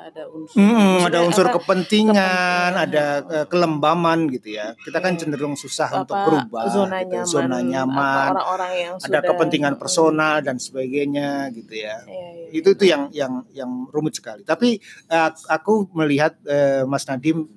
ada 0.00 0.30
unsur 0.30 0.54
Mm, 0.54 1.02
ada 1.02 1.18
unsur 1.22 1.46
apa, 1.46 1.58
kepentingan, 1.58 2.14
kepentingan. 2.14 2.72
ada 2.78 3.04
eh, 3.26 3.46
kelembaman 3.46 4.18
gitu 4.30 4.54
ya. 4.54 4.78
Kita 4.78 5.02
kan 5.02 5.18
cenderung 5.18 5.54
susah 5.54 5.90
untuk 6.00 6.14
apa, 6.14 6.24
berubah, 6.24 6.62
zona 6.70 6.96
gitu. 7.02 7.10
nyaman, 7.10 7.26
zona 7.26 7.58
nyaman, 7.58 8.28
orang-orang 8.32 8.72
yang 8.78 8.94
ada 8.94 9.02
sudah 9.02 9.20
kepentingan 9.26 9.74
personal 9.74 10.34
dan 10.40 10.56
sebagainya 10.56 11.50
gitu 11.50 11.74
ya. 11.74 11.96
iya, 12.06 12.28
iya, 12.38 12.48
Itu 12.54 12.68
itu 12.72 12.84
yang 12.86 13.10
yang 13.10 13.42
yang 13.50 13.70
rumit 13.90 14.14
sekali. 14.14 14.46
Tapi 14.46 14.78
eh, 15.10 15.30
aku 15.50 15.90
melihat 15.90 16.38
eh, 16.46 16.86
Mas 16.86 17.02
Nadim 17.04 17.50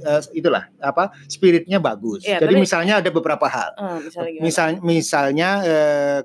eh, 0.00 0.22
itulah 0.32 0.72
apa 0.80 1.12
spiritnya 1.28 1.76
bagus. 1.76 2.24
Iya, 2.24 2.40
Jadi 2.40 2.54
tapi- 2.56 2.64
misalnya 2.64 2.94
ada 3.04 3.10
beberapa 3.12 3.46
hal. 3.48 3.70
Ah, 3.76 3.98
misalnya 4.00 4.30
gimana? 4.32 4.44
Misal, 4.46 4.68
misalnya 4.80 5.48
eh, 5.62 6.20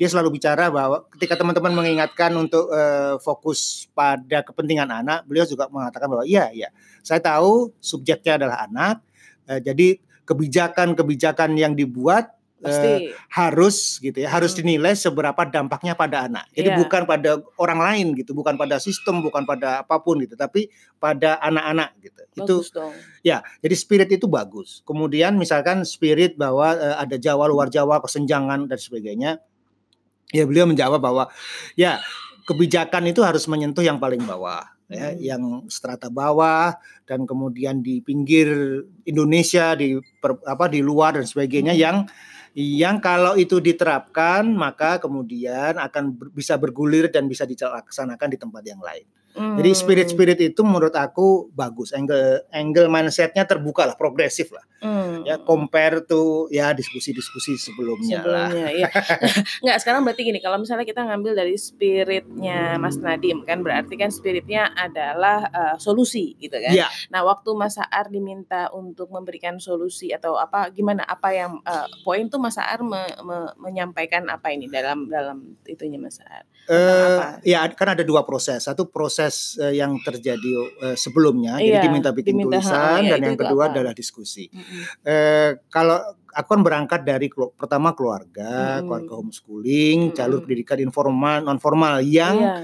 dia 0.00 0.08
selalu 0.08 0.40
bicara 0.40 0.72
bahwa 0.72 1.04
ketika 1.14 1.36
teman-teman 1.36 1.72
mengingatkan 1.76 2.32
untuk 2.34 2.72
eh, 2.72 3.20
fokus 3.20 3.86
pada 3.92 4.40
kepentingan 4.42 4.88
anak, 4.88 5.28
beliau 5.28 5.44
juga 5.44 5.68
mengatakan 5.68 6.08
bahwa 6.08 6.24
iya, 6.24 6.48
iya, 6.50 6.72
saya 7.04 7.20
tahu 7.20 7.70
subjeknya 7.78 8.40
adalah 8.40 8.64
anak, 8.66 9.04
eh, 9.46 9.60
jadi 9.60 10.00
kebijakan-kebijakan 10.26 11.54
yang 11.58 11.72
dibuat 11.76 12.32
eh, 12.62 12.64
pasti 12.64 12.90
harus 13.34 13.98
gitu 13.98 14.22
ya, 14.22 14.30
harus 14.30 14.54
Hmm. 14.54 14.62
dinilai 14.62 14.94
seberapa 14.94 15.42
dampaknya 15.50 15.98
pada 15.98 16.30
anak. 16.30 16.46
Jadi 16.54 16.70
Iya. 16.70 16.78
bukan 16.78 17.02
pada 17.04 17.42
orang 17.58 17.80
lain 17.82 18.06
gitu, 18.14 18.30
bukan 18.32 18.54
pada 18.54 18.78
sistem, 18.78 19.18
bukan 19.18 19.42
pada 19.42 19.82
apa 19.82 19.98
pun 19.98 20.22
gitu, 20.22 20.38
tapi 20.38 20.70
pada 20.96 21.42
anak-anak 21.42 21.90
gitu. 21.98 22.20
Itu 22.38 22.54
bagus 22.62 22.70
dong. 22.70 22.94
Ya, 23.26 23.42
jadi 23.58 23.74
spirit 23.74 24.08
itu 24.14 24.30
bagus. 24.30 24.86
Kemudian 24.86 25.34
misalkan 25.34 25.82
spirit 25.82 26.38
bahwa 26.38 26.72
eh, 26.78 26.96
ada 27.02 27.18
Jawa 27.18 27.50
luar 27.50 27.66
Jawa, 27.66 27.98
kesenjangan 27.98 28.70
dan 28.70 28.78
sebagainya. 28.78 29.42
Ya 30.32 30.46
beliau 30.48 30.64
menjawab 30.64 31.02
bahwa 31.02 31.28
ya 31.76 32.00
kebijakan 32.48 33.04
itu 33.10 33.20
harus 33.20 33.44
menyentuh 33.46 33.84
yang 33.84 34.00
paling 34.02 34.24
bawah, 34.24 34.64
ya, 34.90 35.12
Hmm. 35.12 35.18
yang 35.20 35.42
strata 35.70 36.10
bawah 36.10 36.74
dan 37.06 37.22
kemudian 37.22 37.84
di 37.84 38.02
pinggir 38.02 38.48
Indonesia 39.04 39.78
di 39.78 39.94
per- 40.18 40.42
apa 40.42 40.66
di 40.66 40.82
luar 40.82 41.20
dan 41.20 41.26
sebagainya 41.28 41.76
Hmm. 41.76 41.82
yang 41.82 41.96
yang 42.52 43.00
kalau 43.00 43.32
itu 43.40 43.58
diterapkan 43.64 44.44
maka 44.44 45.00
kemudian 45.00 45.80
akan 45.80 46.16
bisa 46.36 46.60
bergulir 46.60 47.08
dan 47.08 47.24
bisa 47.24 47.48
dilaksanakan 47.48 48.28
di 48.28 48.38
tempat 48.38 48.62
yang 48.64 48.80
lain. 48.80 49.08
Jadi 49.32 49.70
Hmm. 49.70 49.80
spirit-spirit 49.80 50.38
itu 50.42 50.60
menurut 50.60 50.92
aku 50.92 51.48
bagus. 51.50 51.90
Angle 51.90 52.44
angle 52.52 52.86
mindsetnya 52.86 53.42
terbuka 53.42 53.82
lah, 53.82 53.96
progresif 53.96 54.52
lah. 54.52 54.60
Hmm. 54.78 55.22
Ya 55.22 55.38
compare 55.38 56.02
to 56.02 56.50
ya 56.50 56.72
diskusi-diskusi 56.72 57.54
sebelumnya, 57.54 58.18
lah. 58.20 58.50
sebelumnya 58.50 58.66
ya 58.74 58.88
nggak 59.62 59.78
sekarang 59.78 60.02
berarti 60.02 60.22
gini 60.22 60.42
kalau 60.42 60.58
misalnya 60.58 60.82
kita 60.82 61.06
ngambil 61.06 61.32
dari 61.32 61.54
spiritnya 61.54 62.74
Mas 62.76 62.98
Nadim 62.98 63.46
kan 63.46 63.62
berarti 63.62 63.94
kan 63.94 64.10
spiritnya 64.10 64.74
adalah 64.74 65.46
eh, 65.46 65.76
solusi 65.78 66.34
gitu 66.36 66.58
kan 66.58 66.74
Ya, 66.74 66.90
nah 67.08 67.22
waktu 67.22 67.46
Mas 67.52 67.72
Saar 67.72 68.10
diminta 68.10 68.68
untuk 68.70 69.06
memberikan 69.08 69.56
solusi 69.58 70.10
atau 70.10 70.34
apa 70.34 70.66
gimana 70.68 71.06
apa 71.06 71.30
yang 71.30 71.62
eh, 71.62 71.86
poin 72.02 72.26
tuh 72.26 72.36
Mas 72.38 72.58
Saar 72.58 72.82
me- 72.82 73.14
me- 73.22 73.54
menyampaikan 73.56 74.26
apa 74.26 74.50
ini 74.50 74.66
dalam 74.66 75.06
dalam 75.06 75.54
itunya 75.62 75.96
Mas 75.96 76.18
Saar 76.18 76.42
eh, 76.66 77.06
apa? 77.14 77.26
ya 77.44 77.62
kan 77.70 77.94
ada 77.94 78.02
dua 78.02 78.22
proses. 78.22 78.66
Satu 78.66 78.86
proses 78.86 79.21
eh, 79.28 79.74
yang 79.74 79.98
terjadi 79.98 80.50
eh, 80.82 80.96
sebelumnya, 80.96 81.56
Iya, 81.56 81.76
jadi 81.76 81.78
diminta 81.82 82.10
bikin 82.10 82.34
diminta, 82.34 82.56
ha, 82.56 82.62
tulisan, 82.62 82.98
ya, 82.98 83.10
dan 83.10 83.18
itu- 83.18 83.24
yang 83.24 83.34
itu 83.34 83.42
kedua 83.42 83.62
apa? 83.62 83.70
adalah 83.72 83.92
diskusi. 83.92 84.44
Mm-mm. 84.48 84.82
Eh, 85.02 85.50
kalau 85.68 85.98
aku 86.28 86.48
kan 86.50 86.62
berangkat 86.62 87.00
dari 87.02 87.26
kelu- 87.26 87.52
pertama 87.52 87.92
keluarga, 87.92 88.50
Mm-mm. 88.76 88.84
keluarga 88.84 89.12
homeschooling, 89.14 89.98
jalur 90.12 90.38
Mm-mm. 90.38 90.44
pendidikan 90.44 90.78
informal, 90.78 91.38
non 91.40 91.58
formal 91.58 92.00
yang 92.00 92.36
Iya. 92.38 92.54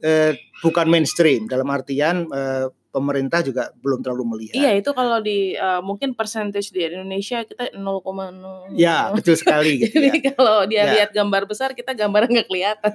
eh, 0.00 0.32
bukan 0.60 0.86
mainstream 0.86 1.44
dalam 1.44 1.66
artian 1.66 2.26
eh, 2.26 2.66
pemerintah 2.88 3.40
juga 3.40 3.74
belum 3.74 4.00
terlalu 4.00 4.24
melihat. 4.28 4.54
Iya 4.54 4.70
itu 4.76 4.90
kalau 4.90 5.18
di 5.18 5.52
eh, 5.52 5.80
mungkin 5.80 6.12
percentage 6.12 6.68
di 6.68 6.84
Indonesia 6.84 7.42
kita 7.42 7.74
0,0 7.74 8.70
Ya, 8.70 9.10
betul 9.10 9.34
sekali 9.34 9.80
gitu 9.80 9.96
ya. 9.96 10.12
Jadi 10.12 10.18
kalau 10.30 10.62
dia 10.64 10.82
Ya. 10.84 10.92
lihat 10.94 11.10
gambar 11.10 11.42
besar 11.44 11.72
kita 11.72 11.90
gambarnya 11.92 12.30
nggak 12.36 12.48
kelihatan. 12.48 12.94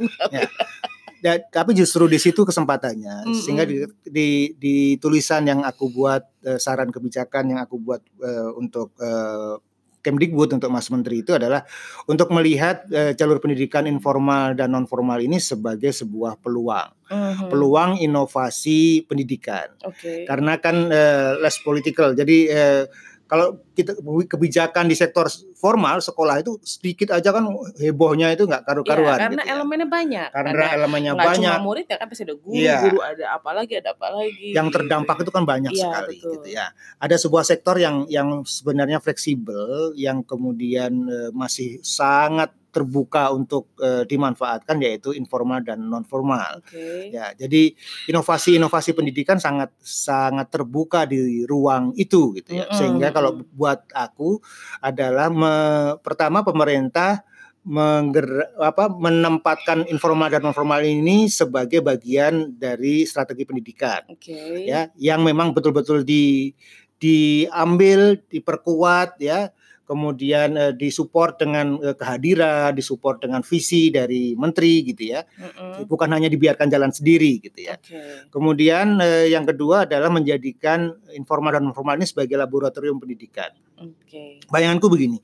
Dan, 1.20 1.44
tapi 1.52 1.76
justru 1.76 2.08
di 2.08 2.16
situ 2.16 2.42
kesempatannya, 2.42 3.28
Mm-mm. 3.28 3.36
sehingga 3.36 3.68
di, 3.68 3.84
di, 4.02 4.28
di 4.56 4.76
tulisan 4.96 5.44
yang 5.44 5.62
aku 5.62 5.92
buat 5.92 6.24
eh, 6.44 6.56
saran 6.56 6.90
kebijakan 6.90 7.52
yang 7.52 7.60
aku 7.60 7.76
buat 7.78 8.00
eh, 8.24 8.50
untuk 8.56 8.96
eh, 8.98 9.60
Kemdikbud 10.00 10.56
untuk 10.56 10.72
Mas 10.72 10.88
Menteri 10.88 11.28
itu 11.28 11.36
adalah 11.36 11.68
untuk 12.08 12.32
melihat 12.32 12.88
eh, 12.88 13.12
jalur 13.12 13.44
pendidikan 13.44 13.84
informal 13.84 14.56
dan 14.56 14.72
non 14.72 14.88
formal 14.88 15.20
ini 15.20 15.44
sebagai 15.44 15.92
sebuah 15.92 16.40
peluang, 16.40 16.96
Mhm. 17.12 17.52
peluang 17.52 17.92
inovasi 18.00 19.04
pendidikan. 19.04 19.76
Oke. 19.84 20.24
Karena 20.24 20.56
kan 20.56 20.88
eh, 20.88 21.36
less 21.44 21.60
political, 21.60 22.16
jadi 22.16 22.38
eh, 22.48 22.84
kalau 23.30 23.62
kita 23.78 23.94
kebijakan 24.26 24.90
di 24.90 24.98
sektor 24.98 25.30
formal 25.54 26.02
sekolah 26.02 26.42
itu 26.42 26.58
sedikit 26.66 27.14
aja 27.14 27.30
kan 27.30 27.46
hebohnya 27.78 28.34
itu 28.34 28.50
nggak 28.50 28.66
Iya, 28.66 28.70
karu-karuan 28.74 29.16
karena 29.16 29.30
gitu 29.38 29.46
ya. 29.46 29.54
elemennya 29.54 29.88
banyak. 29.88 30.28
karena 30.34 30.50
Ada 30.50 30.66
elemennya 30.74 31.12
nggak 31.14 31.30
banyak 31.30 31.54
cuma 31.54 31.62
murid 31.62 31.86
ya 31.86 31.96
kan 31.96 32.08
pasti 32.10 32.24
ada 32.26 32.36
guru, 32.36 32.58
Iya. 32.58 32.78
guru 32.82 33.00
ada 33.00 33.26
apa 33.30 33.50
lagi, 33.54 33.74
ada 33.78 33.90
apa 33.94 34.08
lagi. 34.10 34.48
yang 34.50 34.68
gitu. 34.68 34.76
terdampak 34.76 35.18
itu 35.22 35.32
kan 35.32 35.44
banyak 35.46 35.72
Iya, 35.72 35.84
sekali 35.86 36.16
betul. 36.18 36.32
gitu 36.34 36.48
ya. 36.50 36.66
Ada 36.98 37.16
sebuah 37.16 37.44
sektor 37.46 37.76
yang 37.78 37.96
yang 38.10 38.42
sebenarnya 38.42 38.98
fleksibel 38.98 39.94
yang 39.94 40.26
kemudian 40.26 40.92
eh, 41.06 41.30
masih 41.30 41.78
sangat 41.80 42.50
terbuka 42.70 43.34
untuk 43.34 43.74
eh, 43.82 44.06
dimanfaatkan 44.06 44.78
yaitu 44.82 45.14
informal 45.14 45.62
dan 45.66 45.82
non 45.86 46.06
formal. 46.06 46.62
Oke. 46.62 47.10
Ya, 47.10 47.34
jadi 47.34 47.74
inovasi-inovasi 48.10 48.94
pendidikan 48.94 49.42
sangat 49.42 49.74
sangat 49.82 50.54
terbuka 50.54 51.10
di 51.10 51.44
ruang 51.46 51.94
itu 51.98 52.38
gitu 52.38 52.54
ya. 52.54 52.70
Mm-mm, 52.70 52.78
Sehingga 52.78 53.10
kalau 53.10 53.42
buat 53.54 53.90
aku 53.92 54.40
adalah 54.80 55.28
me- 55.34 55.98
pertama 56.06 56.46
pemerintah 56.46 57.26
mengger 57.70 58.56
apa 58.56 58.88
menempatkan 58.88 59.84
informal 59.92 60.32
dan 60.32 60.42
non 60.48 60.56
formal 60.56 60.80
ini 60.80 61.28
sebagai 61.28 61.84
bagian 61.84 62.56
dari 62.56 63.04
strategi 63.04 63.44
pendidikan 63.44 64.08
Oke. 64.08 64.64
ya 64.64 64.88
yang 64.96 65.28
memang 65.28 65.52
betul-betul 65.52 66.08
di 66.08 66.56
diambil 67.00 68.16
diperkuat 68.32 69.20
ya 69.20 69.52
kemudian 69.90 70.54
eh, 70.54 70.74
disupport 70.78 71.34
dengan 71.34 71.82
eh, 71.82 71.98
kehadiran 71.98 72.78
disupport 72.78 73.18
dengan 73.18 73.42
visi 73.42 73.90
dari 73.90 74.38
menteri 74.38 74.86
gitu 74.86 75.18
ya 75.18 75.26
Mm-mm. 75.26 75.90
bukan 75.90 76.14
hanya 76.14 76.30
dibiarkan 76.30 76.70
jalan 76.70 76.94
sendiri 76.94 77.42
gitu 77.42 77.66
ya 77.66 77.74
Oke. 77.82 78.30
kemudian 78.30 79.02
eh, 79.02 79.34
yang 79.34 79.50
kedua 79.50 79.90
adalah 79.90 80.14
menjadikan 80.14 80.94
informal 81.18 81.58
dan 81.58 81.74
formal 81.74 81.98
ini 81.98 82.06
sebagai 82.06 82.38
laboratorium 82.38 83.02
pendidikan 83.02 83.50
Oke. 83.82 84.46
bayanganku 84.46 84.86
begini 84.94 85.18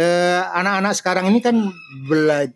eh, 0.00 0.40
anak-anak 0.40 0.96
sekarang 0.96 1.28
ini 1.28 1.44
kan 1.44 1.68
bela- 2.08 2.48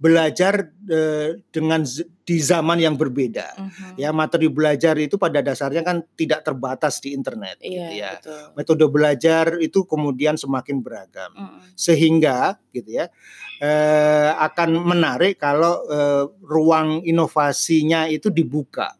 belajar 0.00 0.72
eh, 0.88 1.44
dengan 1.52 1.84
di 2.24 2.36
zaman 2.40 2.80
yang 2.80 2.96
berbeda 2.96 3.52
Mhm. 3.54 4.00
ya 4.00 4.10
materi 4.10 4.48
belajar 4.48 4.96
itu 4.96 5.20
pada 5.20 5.44
dasarnya 5.44 5.84
kan 5.84 6.00
tidak 6.16 6.40
terbatas 6.40 7.04
di 7.04 7.12
internet 7.12 7.60
gitu 7.60 7.76
Iya, 7.76 7.88
ya 7.92 8.10
betul. 8.16 8.42
metode 8.56 8.84
belajar 8.88 9.44
itu 9.60 9.84
kemudian 9.84 10.40
semakin 10.40 10.80
beragam 10.80 11.28
Mm-mm. 11.36 11.76
sehingga 11.76 12.56
gitu 12.72 12.96
ya 12.96 13.12
eh, 13.60 14.30
akan 14.40 14.80
menarik 14.80 15.36
kalau 15.36 15.84
eh, 15.84 16.24
ruang 16.48 17.04
inovasinya 17.04 18.08
itu 18.08 18.32
dibuka 18.32 18.96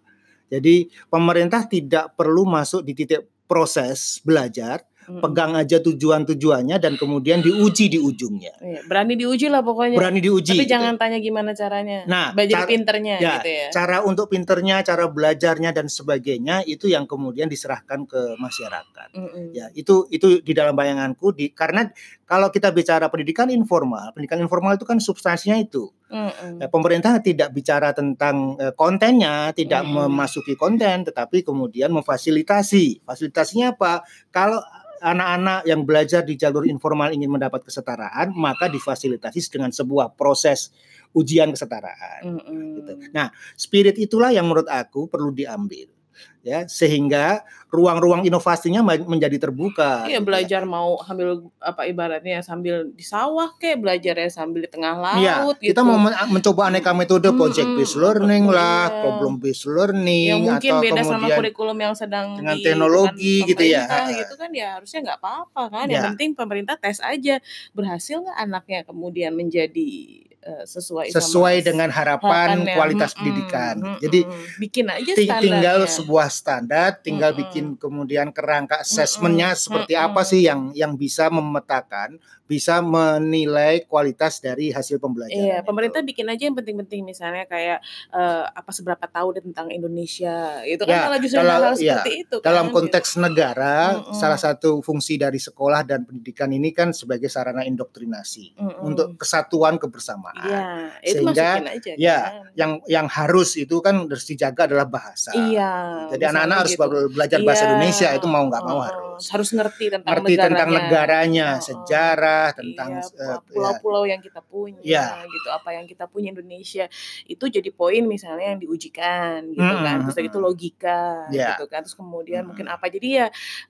jadi 0.52 0.85
pemerintah 1.09 1.64
tidak 1.64 2.12
perlu 2.12 2.45
masuk 2.45 2.83
di 2.83 2.92
titik 2.92 3.23
proses 3.47 4.19
belajar. 4.23 4.83
Pegang 5.19 5.59
aja 5.59 5.83
tujuan-tujuannya 5.83 6.79
dan 6.79 6.95
kemudian 6.95 7.43
diuji 7.43 7.90
di 7.90 7.99
ujungnya 7.99 8.55
Iya, 8.62 8.87
berani 8.87 9.19
diuji 9.19 9.50
lah 9.50 9.61
pokoknya. 9.61 9.99
berani 9.99 10.23
diuji 10.23 10.55
Tapi 10.55 10.62
gitu. 10.62 10.71
jangan 10.71 10.95
tanya 10.95 11.19
gimana 11.19 11.50
caranya. 11.50 12.07
Nah, 12.07 12.31
belajar 12.31 12.62
cara- 12.62 12.71
pinternya 12.71 13.14
ya, 13.19 13.33
gitu 13.40 13.50
ya. 13.50 13.67
cara 13.75 13.97
untuk 14.02 14.31
pinternya 14.31 14.76
cara 14.81 15.11
belajarnya 15.11 15.75
dan 15.75 15.90
sebagainya 15.90 16.62
itu 16.62 16.87
yang 16.87 17.05
kemudian 17.05 17.50
diserahkan 17.50 18.07
ke 18.07 18.38
masyarakat 18.38 19.09
Mm-mm. 19.11 19.50
ya 19.50 19.67
itu 19.75 20.07
itu 20.09 20.38
di 20.38 20.52
dalam 20.52 20.76
bayanganku 20.76 21.33
di 21.33 21.50
karena 21.50 21.90
kalau 22.25 22.47
kita 22.49 22.71
bicara 22.71 23.09
pendidikan 23.09 23.50
informal 23.50 24.12
pendidikan 24.12 24.38
informal 24.38 24.76
itu 24.76 24.85
kan 24.85 25.00
substansinya 25.00 25.57
itu 25.57 25.90
Mm-mm. 26.11 26.59
Ya, 26.59 26.67
pemerintah 26.67 27.19
tidak 27.19 27.50
bicara 27.50 27.90
tentang 27.90 28.55
eh, 28.57 28.75
kontennya 28.75 29.50
tidak 29.50 29.83
Mm-mm. 29.83 30.11
memasuki 30.11 30.55
konten 30.55 31.02
tetapi 31.02 31.43
kemudian 31.43 31.90
memfasilitasi 31.90 33.02
fasilitasinya 33.02 33.75
apa 33.75 34.02
kalau 34.29 34.61
anak-anak 35.00 35.64
yang 35.64 35.83
belajar 35.83 36.21
di 36.23 36.37
jalur 36.37 36.69
informal 36.69 37.11
ingin 37.11 37.33
mendapat 37.33 37.64
kesetaraan 37.64 38.37
maka 38.37 38.69
difasilitasi 38.69 39.40
dengan 39.50 39.73
sebuah 39.73 40.14
proses 40.14 40.71
ujian 41.16 41.50
kesetaraan 41.50 42.23
Mm-mm. 42.23 42.76
gitu. 42.78 42.92
Nah, 43.11 43.33
spirit 43.59 43.99
itulah 43.99 44.30
yang 44.30 44.47
menurut 44.47 44.69
aku 44.71 45.11
perlu 45.11 45.35
diambil 45.35 46.00
ya 46.40 46.64
sehingga 46.64 47.44
ruang-ruang 47.68 48.25
inovasinya 48.25 48.80
menjadi 48.82 49.37
terbuka. 49.38 50.02
Iya 50.02 50.16
gitu 50.16 50.16
ya. 50.16 50.26
belajar 50.26 50.62
mau 50.64 50.99
sambil 50.99 51.28
apa 51.56 51.85
ibaratnya 51.85 52.40
sambil 52.40 52.88
di 52.88 53.04
sawah 53.04 53.54
kayak 53.54 53.78
belajarnya 53.78 54.26
sambil 54.26 54.64
di 54.64 54.70
tengah 54.70 54.97
laut 54.97 55.20
Iya, 55.20 55.35
gitu. 55.61 55.70
kita 55.70 55.80
mau 55.80 55.94
men- 55.97 56.16
mencoba 56.28 56.66
aneka 56.66 56.90
metode 56.90 57.28
Mm-mm, 57.28 57.38
project 57.38 57.68
based 57.73 57.94
learning 57.94 58.44
lah, 58.47 58.88
iya. 58.88 58.99
problem 59.00 59.35
based 59.37 59.64
learning 59.64 60.26
yang 60.26 60.40
mungkin 60.42 60.73
atau 60.73 60.82
beda 60.82 61.02
sama 61.04 61.26
kurikulum 61.30 61.78
yang 61.78 61.94
sedang 61.94 62.26
dengan 62.35 62.56
di- 62.56 62.64
teknologi 62.64 63.35
dengan 63.38 63.49
gitu 63.52 63.64
ya. 63.68 63.85
gitu 64.18 64.35
kan 64.35 64.50
ya 64.50 64.68
harusnya 64.75 64.99
nggak 65.04 65.18
apa-apa 65.20 65.62
kan 65.68 65.87
yang 65.87 66.00
Ya. 66.00 66.06
penting 66.11 66.28
pemerintah 66.32 66.75
tes 66.75 66.99
aja 66.99 67.37
berhasil 67.70 68.18
nggak 68.18 68.38
anaknya 68.40 68.80
kemudian 68.82 69.30
menjadi 69.30 70.25
eh, 70.40 70.64
sesuai 70.64 71.12
sesuai 71.12 71.56
sama 71.61 71.66
dengan 71.68 71.88
harapan 71.92 72.49
harapannya. 72.64 72.75
kualitas 72.76 73.11
Mm-mm, 73.12 73.18
pendidikan. 73.20 73.75
mm-mm. 73.76 73.99
Jadi 74.00 74.20
bikin 74.56 74.87
aja 74.88 75.12
ting- 75.12 75.40
tinggal 75.40 75.78
sebuah 75.85 76.28
standar, 76.32 77.00
tinggal 77.00 77.32
Mm-mm. 77.32 77.42
bikin 77.44 77.64
kemudian 77.76 78.32
kerangka 78.32 78.80
assessmentnya 78.80 79.52
Mm-mm, 79.52 79.62
seperti 79.62 79.93
mm-mm. 79.95 80.06
apa 80.12 80.21
sih 80.25 80.41
yang 80.45 80.73
yang 80.73 80.97
bisa 80.97 81.28
memetakan, 81.28 82.17
bisa 82.50 82.82
menilai 82.82 83.86
kualitas 83.86 84.43
dari 84.43 84.75
hasil 84.75 84.99
pembelajaran. 84.99 85.39
Iya, 85.39 85.63
itu. 85.63 85.67
pemerintah 85.71 86.02
bikin 86.02 86.26
aja 86.26 86.43
yang 86.50 86.58
penting-penting 86.58 87.06
misalnya 87.06 87.47
kayak 87.47 87.78
eh, 88.10 88.45
apa 88.50 88.71
seberapa 88.75 89.06
tahu 89.06 89.39
dia 89.39 89.43
tentang 89.47 89.71
Indonesia. 89.71 90.58
Itu 90.67 90.82
kan 90.82 90.91
Ya, 90.91 91.00
kalau 91.06 91.19
justru 91.23 91.39
kalau- 91.39 91.63
hal 91.63 91.75
ya, 91.78 92.02
seperti 92.02 92.13
itu 92.26 92.36
dalam 92.43 92.67
kan, 92.67 92.75
konteks 92.75 93.10
negara, 93.17 93.76
Mm-mm. 93.95 94.19
salah 94.19 94.34
satu 94.34 94.82
fungsi 94.82 95.15
dari 95.15 95.39
sekolah 95.39 95.86
dan 95.86 96.02
pendidikan 96.02 96.50
ini 96.50 96.75
kan 96.75 96.91
sebagai 96.91 97.30
sarana 97.30 97.63
indoktrinasi 97.63 98.58
gitu. 98.58 98.67
Mm-mm. 98.67 98.82
untuk 98.82 99.15
kesatuan 99.15 99.78
kebersamaan. 99.78 100.34
Iya, 100.43 100.67
itu 101.06 101.23
Sehingga, 101.23 101.63
aja 101.63 101.93
ya, 101.95 102.19
kan. 102.19 102.50
Yang 102.58 102.73
yang 102.91 103.06
harus 103.06 103.54
itu 103.54 103.78
kan 103.78 104.10
harus 104.10 104.26
dijaga 104.26 104.67
adalah 104.67 104.91
bahasa. 104.91 105.30
Iya. 105.30 105.71
Jadi 106.10 106.25
anak-anak 106.26 106.56
harus 106.67 106.75
gitu. 106.75 107.15
belajar 107.15 107.39
bahasa 107.47 107.63
Iya, 107.63 107.69
Indonesia 107.71 108.08
itu 108.10 108.26
mau 108.26 108.43
nggak 108.50 108.65
mau 108.67 108.75
uh-uh. 108.75 108.89
harus. 108.91 109.09
Harus 109.28 109.52
ngerti 109.52 109.93
tentang 109.93 110.09
Ngerti 110.17 110.35
tentang 110.41 110.69
negaranya, 110.73 111.49
Uh-uh. 111.56 111.65
sejarah, 111.65 112.47
tentang 112.56 112.91
Iya, 112.97 113.04
eh, 113.21 113.28
ya, 113.28 113.37
pulau-pulau 113.45 114.04
yang 114.09 114.21
kita 114.25 114.41
punya 114.41 114.80
Iya. 114.80 115.28
gitu 115.28 115.49
apa 115.52 115.69
yang 115.76 115.85
kita 115.85 116.09
punya 116.09 116.33
Indonesia 116.33 116.89
itu 117.28 117.45
jadi 117.45 117.69
poin 117.71 118.02
misalnya 118.09 118.56
yang 118.56 118.61
diujikan 118.61 119.52
gitu 119.52 119.75
kan 119.85 119.97
Mm-mm, 120.00 120.09
terus 120.09 120.17
itu 120.25 120.39
mm-mm. 120.39 120.47
logika 120.49 121.28
Iya. 121.28 121.54
gitu 121.61 121.65
kan 121.69 121.85
terus 121.85 121.95
kemudian 121.95 122.49
mungkin 122.49 122.67
Mm-mm. 122.67 122.76
apa 122.80 122.87
jadi 122.89 123.09
ya 123.09 123.26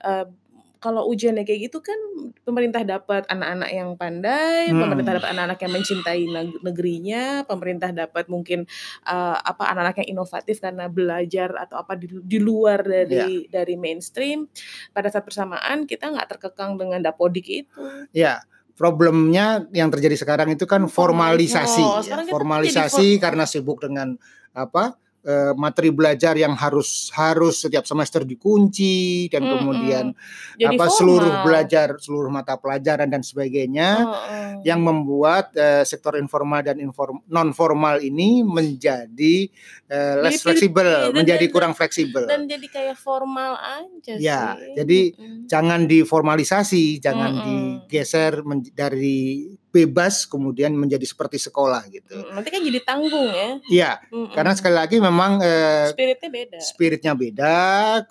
eh, 0.07 0.25
kalau 0.81 1.05
ujiannya 1.07 1.45
kayak 1.45 1.69
gitu 1.69 1.79
kan 1.79 1.95
pemerintah 2.41 2.81
dapat 2.81 3.29
anak-anak 3.29 3.69
yang 3.69 3.93
pandai, 3.93 4.73
Hmm. 4.73 4.81
pemerintah 4.81 5.21
dapat 5.21 5.29
anak-anak 5.37 5.59
yang 5.61 5.73
mencintai 5.77 6.21
neg- 6.25 6.59
negerinya, 6.65 7.23
pemerintah 7.45 7.93
dapat 7.93 8.25
mungkin 8.27 8.65
eh, 9.05 9.37
apa 9.37 9.69
anak-anak 9.69 10.01
yang 10.01 10.17
inovatif 10.17 10.57
karena 10.57 10.89
belajar 10.89 11.53
atau 11.53 11.77
apa 11.77 11.93
di, 11.93 12.09
di 12.25 12.41
luar 12.41 12.81
dari 12.81 13.45
dari 13.45 13.77
mainstream. 13.77 14.49
Pada 14.89 15.13
saat 15.13 15.21
bersamaan 15.21 15.85
kita 15.85 16.09
nggak 16.09 16.27
terkekang 16.37 16.81
dengan 16.81 16.99
dapodik 17.05 17.45
itu. 17.45 18.09
Ya, 18.09 18.41
problemnya 18.73 19.69
yang 19.77 19.93
terjadi 19.93 20.17
sekarang 20.17 20.49
itu 20.49 20.65
kan 20.65 20.89
formalisasi. 20.89 21.85
Oh, 21.85 22.01
ya. 22.01 22.25
Formalisasi 22.25 23.15
for- 23.15 23.21
karena 23.21 23.45
sibuk 23.45 23.77
dengan 23.85 24.17
apa 24.51 24.97
eh, 25.21 25.53
materi 25.53 25.89
belajar 25.89 26.33
yang 26.33 26.53
harus 26.53 27.09
harus 27.11 27.59
setiap 27.59 27.83
semester 27.83 28.21
dikunci 28.21 29.25
dan 29.27 29.41
Mm-mm. 29.41 29.53
kemudian 29.55 30.05
Jadi 30.55 30.65
apa 30.71 30.83
formal. 30.83 30.97
seluruh 30.97 31.33
belajar 31.41 31.87
seluruh 31.95 32.29
mata 32.29 32.55
pelajaran 32.55 33.05
dan 33.05 33.21
sebagainya 33.21 33.89
Heeh. 33.99 34.51
yang 34.63 34.79
membuat 34.79 35.53
eh, 35.53 35.81
sektor 35.83 36.15
informal 36.15 36.61
dan 36.61 36.77
inform, 36.77 37.21
non 37.25 37.51
formal 37.51 37.99
ini 37.99 38.41
menjadi 38.41 39.45
eh, 39.85 40.15
less 40.19 40.39
fleksibel, 40.39 41.11
menjadi 41.11 41.43
dan- 41.43 41.51
kurang 41.51 41.73
fleksibel. 41.73 42.25
dan 42.25 42.45
jadi 42.45 42.67
kayak 42.67 42.95
formal 42.95 43.55
aja 43.55 44.13
Ya, 44.15 44.41
sih. 44.55 44.73
jadi 44.75 44.99
Mm. 45.13 45.45
jangan 45.45 45.81
diformalisasi, 45.85 46.97
jangan 46.97 47.31
Mm-mm. 47.31 47.45
digeser 47.85 48.41
men- 48.41 48.71
dari 48.71 49.53
bebas 49.71 50.27
kemudian 50.27 50.75
menjadi 50.75 51.07
seperti 51.07 51.39
sekolah 51.39 51.87
gitu. 51.87 52.11
Mm, 52.11 52.35
nanti 52.35 52.49
kan 52.51 52.61
jadi 52.61 52.79
tanggung 52.83 53.27
ya. 53.31 53.49
Iya, 53.71 53.91
karena 54.35 54.51
sekali 54.51 54.75
lagi 54.75 54.99
memang 54.99 55.39
eh, 55.39 55.95
spiritnya 55.95 56.29
beda. 56.29 56.57
spiritnya 56.59 57.13
beda, 57.15 57.57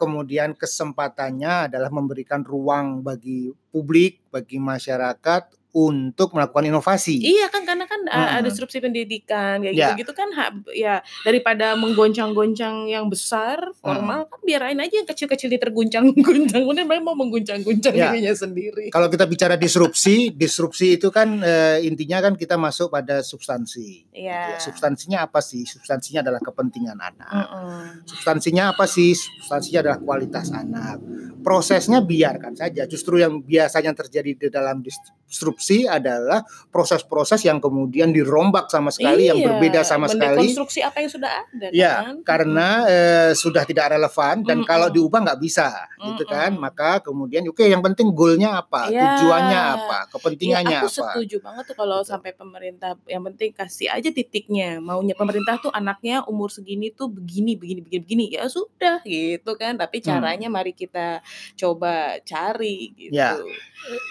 kemudian 0.01 0.57
kesempatannya 0.57 1.69
adalah 1.69 1.93
memberikan 1.93 2.41
ruang 2.41 3.05
bagi 3.05 3.53
publik, 3.69 4.25
bagi 4.33 4.57
masyarakat 4.57 5.60
untuk 5.73 6.35
melakukan 6.35 6.67
inovasi. 6.67 7.23
Iya 7.23 7.47
kan 7.47 7.63
karena 7.63 7.87
kan 7.87 8.03
Mm-mm. 8.03 8.37
ada 8.37 8.43
disrupsi 8.43 8.79
pendidikan 8.79 9.63
kayak 9.63 9.75
Ya. 9.75 9.95
gitu-gitu 9.95 10.13
kan 10.13 10.29
ya 10.71 10.99
daripada 11.23 11.79
menggoncang-goncang 11.79 12.87
yang 12.87 13.07
besar 13.07 13.71
formal 13.79 14.27
kan 14.27 14.41
biarain 14.43 14.77
aja 14.77 14.99
yang 14.99 15.07
kecil-kecil 15.07 15.47
diterguncang-guncang 15.49 16.67
kemudian 16.67 16.87
mereka 16.87 17.03
mau 17.03 17.15
mengguncang-guncang 17.15 17.95
Ya. 17.95 18.11
dirinya 18.11 18.35
sendiri. 18.35 18.91
Kalau 18.91 19.07
kita 19.07 19.25
bicara 19.25 19.55
disrupsi, 19.55 20.29
disrupsi 20.43 20.99
itu 20.99 21.09
kan 21.09 21.39
eh, 21.41 21.87
intinya 21.87 22.19
kan 22.21 22.35
kita 22.35 22.59
masuk 22.59 22.91
pada 22.91 23.23
substansi. 23.23 24.11
gitu 24.11 24.27
Iya. 24.27 24.57
ya. 24.57 24.59
Substansinya 24.59 25.19
apa 25.25 25.39
sih? 25.39 25.63
Substansinya 25.63 26.21
adalah 26.21 26.43
kepentingan 26.43 26.99
anak. 26.99 27.31
Mm-mm. 27.31 28.05
Substansinya 28.05 28.75
apa 28.75 28.85
sih? 28.85 29.15
Substansinya 29.15 29.87
adalah 29.87 29.99
kualitas 30.03 30.51
anak. 30.51 30.99
Prosesnya 31.41 32.03
biarkan 32.03 32.53
saja. 32.53 32.85
Justru 32.85 33.17
yang 33.17 33.41
biasanya 33.41 33.97
terjadi 33.97 34.37
di 34.37 34.49
dalam 34.53 34.83
disrupsi 35.31 35.87
adalah 35.87 36.43
proses-proses 36.69 37.47
yang 37.47 37.63
kemudian 37.63 38.11
dirombak 38.11 38.67
sama 38.67 38.91
sekali, 38.91 39.31
yang 39.31 39.39
Iya, 39.39 39.47
berbeda 39.47 39.81
sama 39.81 40.11
sekali. 40.11 40.43
mendekonstruksi 40.43 40.83
apa 40.83 40.99
yang 40.99 41.11
sudah 41.11 41.31
ada 41.47 41.67
Ya, 41.71 41.93
kan. 42.03 42.15
karena 42.27 42.69
eh, 42.85 43.31
sudah 43.33 43.63
tidak 43.63 43.95
relevan 43.95 44.43
dan 44.43 44.59
Mm-mm. 44.61 44.67
kalau 44.67 44.91
diubah 44.91 45.23
nggak 45.23 45.41
bisa, 45.41 45.71
gitu 46.03 46.27
kan? 46.27 46.59
Maka 46.59 46.99
kemudian, 47.01 47.47
oke, 47.47 47.63
yang 47.63 47.79
penting 47.81 48.11
goalnya 48.11 48.59
apa, 48.59 48.91
Ya. 48.91 49.15
tujuannya 49.15 49.61
apa, 49.79 49.99
kepentingannya 50.11 50.79
aku 50.83 50.91
apa. 50.91 51.15
setuju 51.15 51.37
banget 51.39 51.65
tuh 51.71 51.77
kalau 51.79 52.03
Gitu. 52.03 52.11
sampai 52.11 52.33
pemerintah 52.35 52.99
yang 53.07 53.23
penting 53.23 53.55
kasih 53.55 53.87
aja 53.87 54.11
titiknya. 54.11 54.81
Maunya 54.81 55.15
pemerintah 55.15 55.61
tuh 55.61 55.71
anaknya 55.71 56.27
umur 56.27 56.51
segini 56.51 56.91
tuh 56.91 57.07
begini 57.07 57.55
begini 57.55 57.85
begini 57.85 58.01
begini. 58.01 58.25
Ya 58.33 58.49
sudah 58.49 58.99
gitu 59.05 59.55
kan. 59.55 59.77
Tapi 59.77 60.01
Hmm. 60.01 60.07
caranya 60.11 60.49
mari 60.49 60.73
kita 60.73 61.21
coba 61.55 62.19
cari 62.25 62.91
gitu. 62.97 63.15
Ya. 63.15 63.37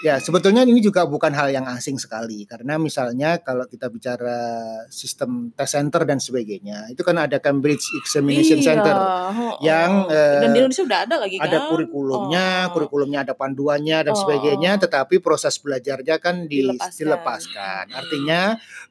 Ya, 0.01 0.17
sebetulnya 0.17 0.63
ini 0.63 0.79
juga 0.79 1.08
bukan 1.09 1.33
hal 1.33 1.49
yang 1.49 1.65
asing 1.65 1.97
sekali 1.97 2.45
karena 2.45 2.77
misalnya 2.77 3.41
kalau 3.41 3.65
kita 3.65 3.89
bicara 3.89 4.37
sistem 4.87 5.49
test 5.51 5.73
center 5.73 6.05
dan 6.05 6.21
sebagainya 6.21 6.87
itu 6.87 7.01
kan 7.01 7.17
ada 7.17 7.41
Cambridge 7.41 7.81
Examination 7.97 8.61
Iya, 8.61 8.65
Center 8.69 8.95
heeh. 8.95 9.53
yang, 9.65 9.91
dan 10.07 10.49
di 10.53 10.57
eh, 10.57 10.61
Indonesia 10.63 10.83
udah 10.85 10.99
ada 11.03 11.15
lagi 11.17 11.35
kan? 11.35 11.45
ada 11.49 11.57
kurikulumnya, 11.67 12.47
Oh. 12.69 12.71
kurikulumnya 12.77 13.19
ada 13.25 13.33
panduannya 13.33 13.99
dan 14.05 14.13
Oh. 14.13 14.19
sebagainya, 14.21 14.77
tetapi 14.77 15.17
proses 15.17 15.57
belajarnya 15.57 16.21
kan 16.21 16.45
di- 16.45 16.69
Dilepaskan. 16.69 16.95
dilepaskan. 17.01 17.83
Artinya 17.91 18.41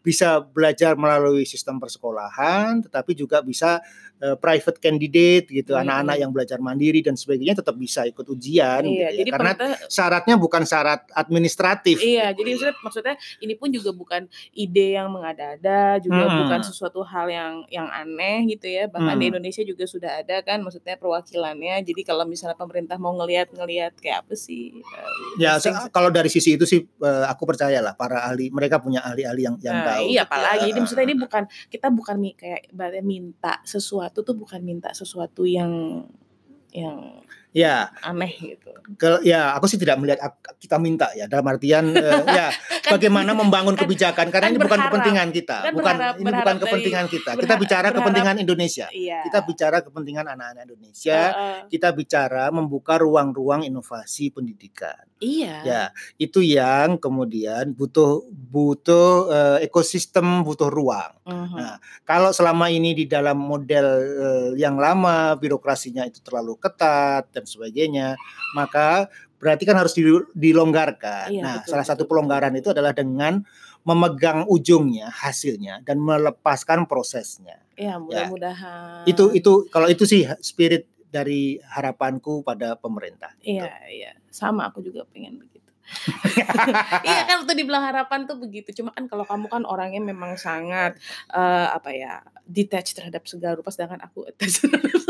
bisa 0.00 0.42
belajar 0.42 0.98
melalui 0.98 1.46
sistem 1.46 1.78
persekolahan, 1.78 2.82
tetapi 2.82 3.14
juga 3.14 3.38
bisa 3.40 3.78
eh, 4.18 4.34
private 4.34 4.78
candidate 4.78 5.46
gitu, 5.48 5.72
Hmm. 5.72 5.82
anak-anak 5.82 6.16
yang 6.18 6.30
belajar 6.30 6.58
mandiri 6.58 7.00
dan 7.00 7.14
sebagainya 7.14 7.54
tetap 7.54 7.74
bisa 7.74 8.02
ikut 8.02 8.26
ujian 8.26 8.82
gitu 8.82 8.98
Iya, 8.98 9.08
ya. 9.08 9.16
jadi 9.16 9.30
Karena 9.30 9.52
pemerintah 9.54 9.70
syaratnya 9.88 10.34
bukan 10.36 10.62
syarat 10.62 11.00
administratif. 11.12 11.96
Iya, 11.98 12.30
gitu. 12.30 12.38
jadi 12.38 12.50
maksudnya, 12.52 12.74
maksudnya 12.80 13.14
ini 13.38 13.54
pun 13.54 13.68
juga 13.68 13.90
bukan 13.90 14.22
ide 14.52 14.94
yang 14.94 15.08
mengada-ada, 15.08 15.78
juga 15.98 16.24
Hmm. 16.24 16.38
bukan 16.40 16.60
sesuatu 16.60 17.00
hal 17.00 17.26
yang 17.26 17.52
yang 17.68 17.86
aneh 17.86 18.48
gitu 18.48 18.66
ya. 18.66 18.86
Bahkan 18.86 19.14
di 19.14 19.24
Hmm. 19.24 19.30
Indonesia 19.32 19.62
juga 19.62 19.84
sudah 19.84 20.18
ada 20.18 20.40
kan, 20.40 20.58
maksudnya 20.58 20.96
perwakilannya. 20.96 21.82
Jadi 21.82 22.00
kalau 22.02 22.24
misalnya 22.24 22.54
pemerintah 22.54 22.96
mau 22.96 23.14
ngelihat-ngelihat 23.14 23.94
kayak 23.96 24.24
apa 24.24 24.34
sih? 24.34 24.74
eh, 24.74 25.10
Ya, 25.38 25.56
kalau 25.88 26.08
dari 26.08 26.26
sisi 26.26 26.56
itu 26.56 26.64
sih 26.64 26.80
eh, 26.82 27.24
aku 27.24 27.44
percaya 27.44 27.78
lah 27.78 27.94
para 27.94 28.24
ahli 28.24 28.48
mereka 28.48 28.78
punya 28.78 28.98
ahli-ahli 29.00 29.42
yang 29.44 29.56
yang 29.60 29.76
Nah, 29.76 29.86
tahu. 29.94 30.02
iya 30.02 30.08
gitu 30.08 30.16
ya. 30.16 30.22
apalagi 30.24 30.64
ini 30.66 30.78
maksudnya 30.80 31.04
ini 31.04 31.16
bukan 31.16 31.42
kita 31.68 31.88
bukan 31.88 32.16
kayak 32.34 32.62
minta 33.04 33.60
sesuatu 33.62 34.07
tuh 34.12 34.36
bukan 34.36 34.60
minta 34.64 34.90
sesuatu 34.92 35.44
yang 35.44 36.04
yang 36.72 37.24
Ya, 37.50 37.88
aneh 38.00 38.28
gitu. 38.30 38.70
ke, 38.94 39.24
ya 39.24 39.52
aku 39.52 39.64
sih 39.64 39.76
tidak 39.76 39.96
melihat 39.96 40.20
kita 40.56 40.76
minta 40.76 41.08
ya 41.12 41.24
dalam 41.24 41.44
artian 41.44 41.90
eh, 41.90 42.04
ya 42.38 42.52
bagaimana 42.86 43.32
membangun 43.32 43.72
kan- 43.72 43.82
kebijakan 43.82 44.28
karena 44.28 44.46
kan 44.46 44.52
ini 44.52 44.58
bukan 44.58 44.68
berharap. 44.70 44.88
kepentingan 44.90 45.28
kita, 45.30 45.56
Kan 45.58 45.72
bukan 45.72 45.94
berharap- 45.94 46.14
ini 46.14 46.22
bukan 46.22 46.36
berharap 46.38 46.60
kepentingan 46.62 47.06
kita. 47.06 47.30
Kita 47.30 47.38
berharap- 47.38 47.58
bicara 47.58 47.80
berharap- 47.80 47.96
kepentingan 47.98 48.36
Indonesia. 48.38 48.86
Iya. 48.90 49.18
Kita 49.22 49.38
bicara 49.42 49.76
kepentingan 49.80 50.26
anak-anak 50.28 50.62
Indonesia. 50.66 51.20
Heeh. 51.26 51.58
Kita 51.68 51.88
bicara 51.90 52.44
membuka 52.50 52.94
ruang-ruang 52.96 53.64
inovasi 53.64 54.28
pendidikan. 54.28 55.08
iya. 55.18 55.54
Ya, 55.62 55.82
itu 56.16 56.38
yang 56.38 56.94
kemudian 56.94 57.72
butuh 57.72 58.22
butuh 58.30 59.10
eh, 59.28 59.58
ekosistem, 59.62 60.42
butuh 60.42 60.68
ruang. 60.68 61.10
Mhm. 61.24 61.56
Nah, 61.56 61.76
Kalau 62.04 62.30
selama 62.30 62.68
ini 62.68 62.92
di 62.92 63.04
dalam 63.04 63.34
model 63.36 63.86
eh, 63.98 64.50
yang 64.56 64.76
lama 64.76 65.34
birokrasinya 65.34 66.02
itu 66.02 66.20
terlalu 66.20 66.54
ketat 66.56 67.26
dan 67.38 67.46
sebagainya, 67.46 68.18
maka 68.58 69.06
berarti 69.38 69.62
kan 69.64 69.78
harus 69.78 69.94
di- 69.94 70.28
dilonggarkan. 70.34 71.30
Iya, 71.30 71.42
nah, 71.42 71.56
betul, 71.62 71.70
salah 71.70 71.86
satu 71.86 72.04
pelonggaran 72.10 72.52
betul. 72.52 72.60
itu 72.60 72.68
adalah 72.74 72.92
dengan 72.92 73.40
memegang 73.86 74.44
ujungnya, 74.50 75.08
hasilnya 75.08 75.80
dan 75.86 76.02
melepaskan 76.02 76.84
prosesnya. 76.90 77.62
Ya, 77.78 77.96
mudah-mudahan. 77.96 79.06
Itu 79.06 79.30
itu 79.32 79.70
kalau 79.70 79.86
itu 79.86 80.04
sih 80.04 80.26
spirit 80.42 80.90
dari 81.08 81.56
harapanku 81.62 82.44
pada 82.44 82.76
pemerintah. 82.76 83.32
Iya, 83.40 83.72
iya. 83.88 84.12
Sama 84.28 84.68
aku 84.68 84.84
juga 84.84 85.08
pengen 85.08 85.40
begitu. 85.40 85.64
iya 87.08 87.24
kan 87.24 87.40
waktu 87.44 87.54
dibilang 87.56 87.80
harapan 87.80 88.28
tuh 88.28 88.36
begitu. 88.36 88.76
Cuma 88.76 88.92
kan 88.92 89.08
kalau 89.08 89.24
kamu 89.24 89.48
kan 89.48 89.64
orangnya 89.64 90.04
memang 90.04 90.36
sangat 90.36 91.00
eh, 91.32 91.68
apa 91.72 91.90
ya, 91.96 92.20
detached 92.44 93.00
terhadap 93.00 93.24
segala 93.24 93.56
rupa 93.56 93.72
sedangkan 93.72 94.04
aku 94.04 94.26
attached 94.30 94.68
terhadap. 94.68 95.07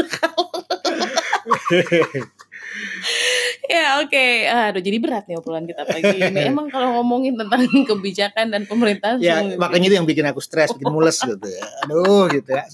Ya 3.72 4.00
oke. 4.02 4.26
Aduh 4.48 4.82
jadi 4.82 4.96
berat 5.00 5.24
nih 5.28 5.36
obrolan 5.38 5.64
kita 5.68 5.82
pagi 5.84 6.16
ini. 6.18 6.40
Emang 6.48 6.72
kalau 6.72 7.00
ngomongin 7.00 7.36
tentang 7.36 7.64
kebijakan 7.90 8.50
dan 8.52 8.62
pemerintahan 8.64 9.18
ya, 9.20 9.40
sungguh 9.40 9.60
makanya 9.60 9.86
itu 9.92 9.96
yang 10.00 10.08
bikin 10.08 10.24
aku 10.28 10.40
stres, 10.40 10.72
bikin 10.74 10.90
mules 10.90 11.18
gitu 11.20 11.48
ya. 11.48 11.64
Aduh 11.86 12.28
gitu 12.32 12.50
ya. 12.52 12.64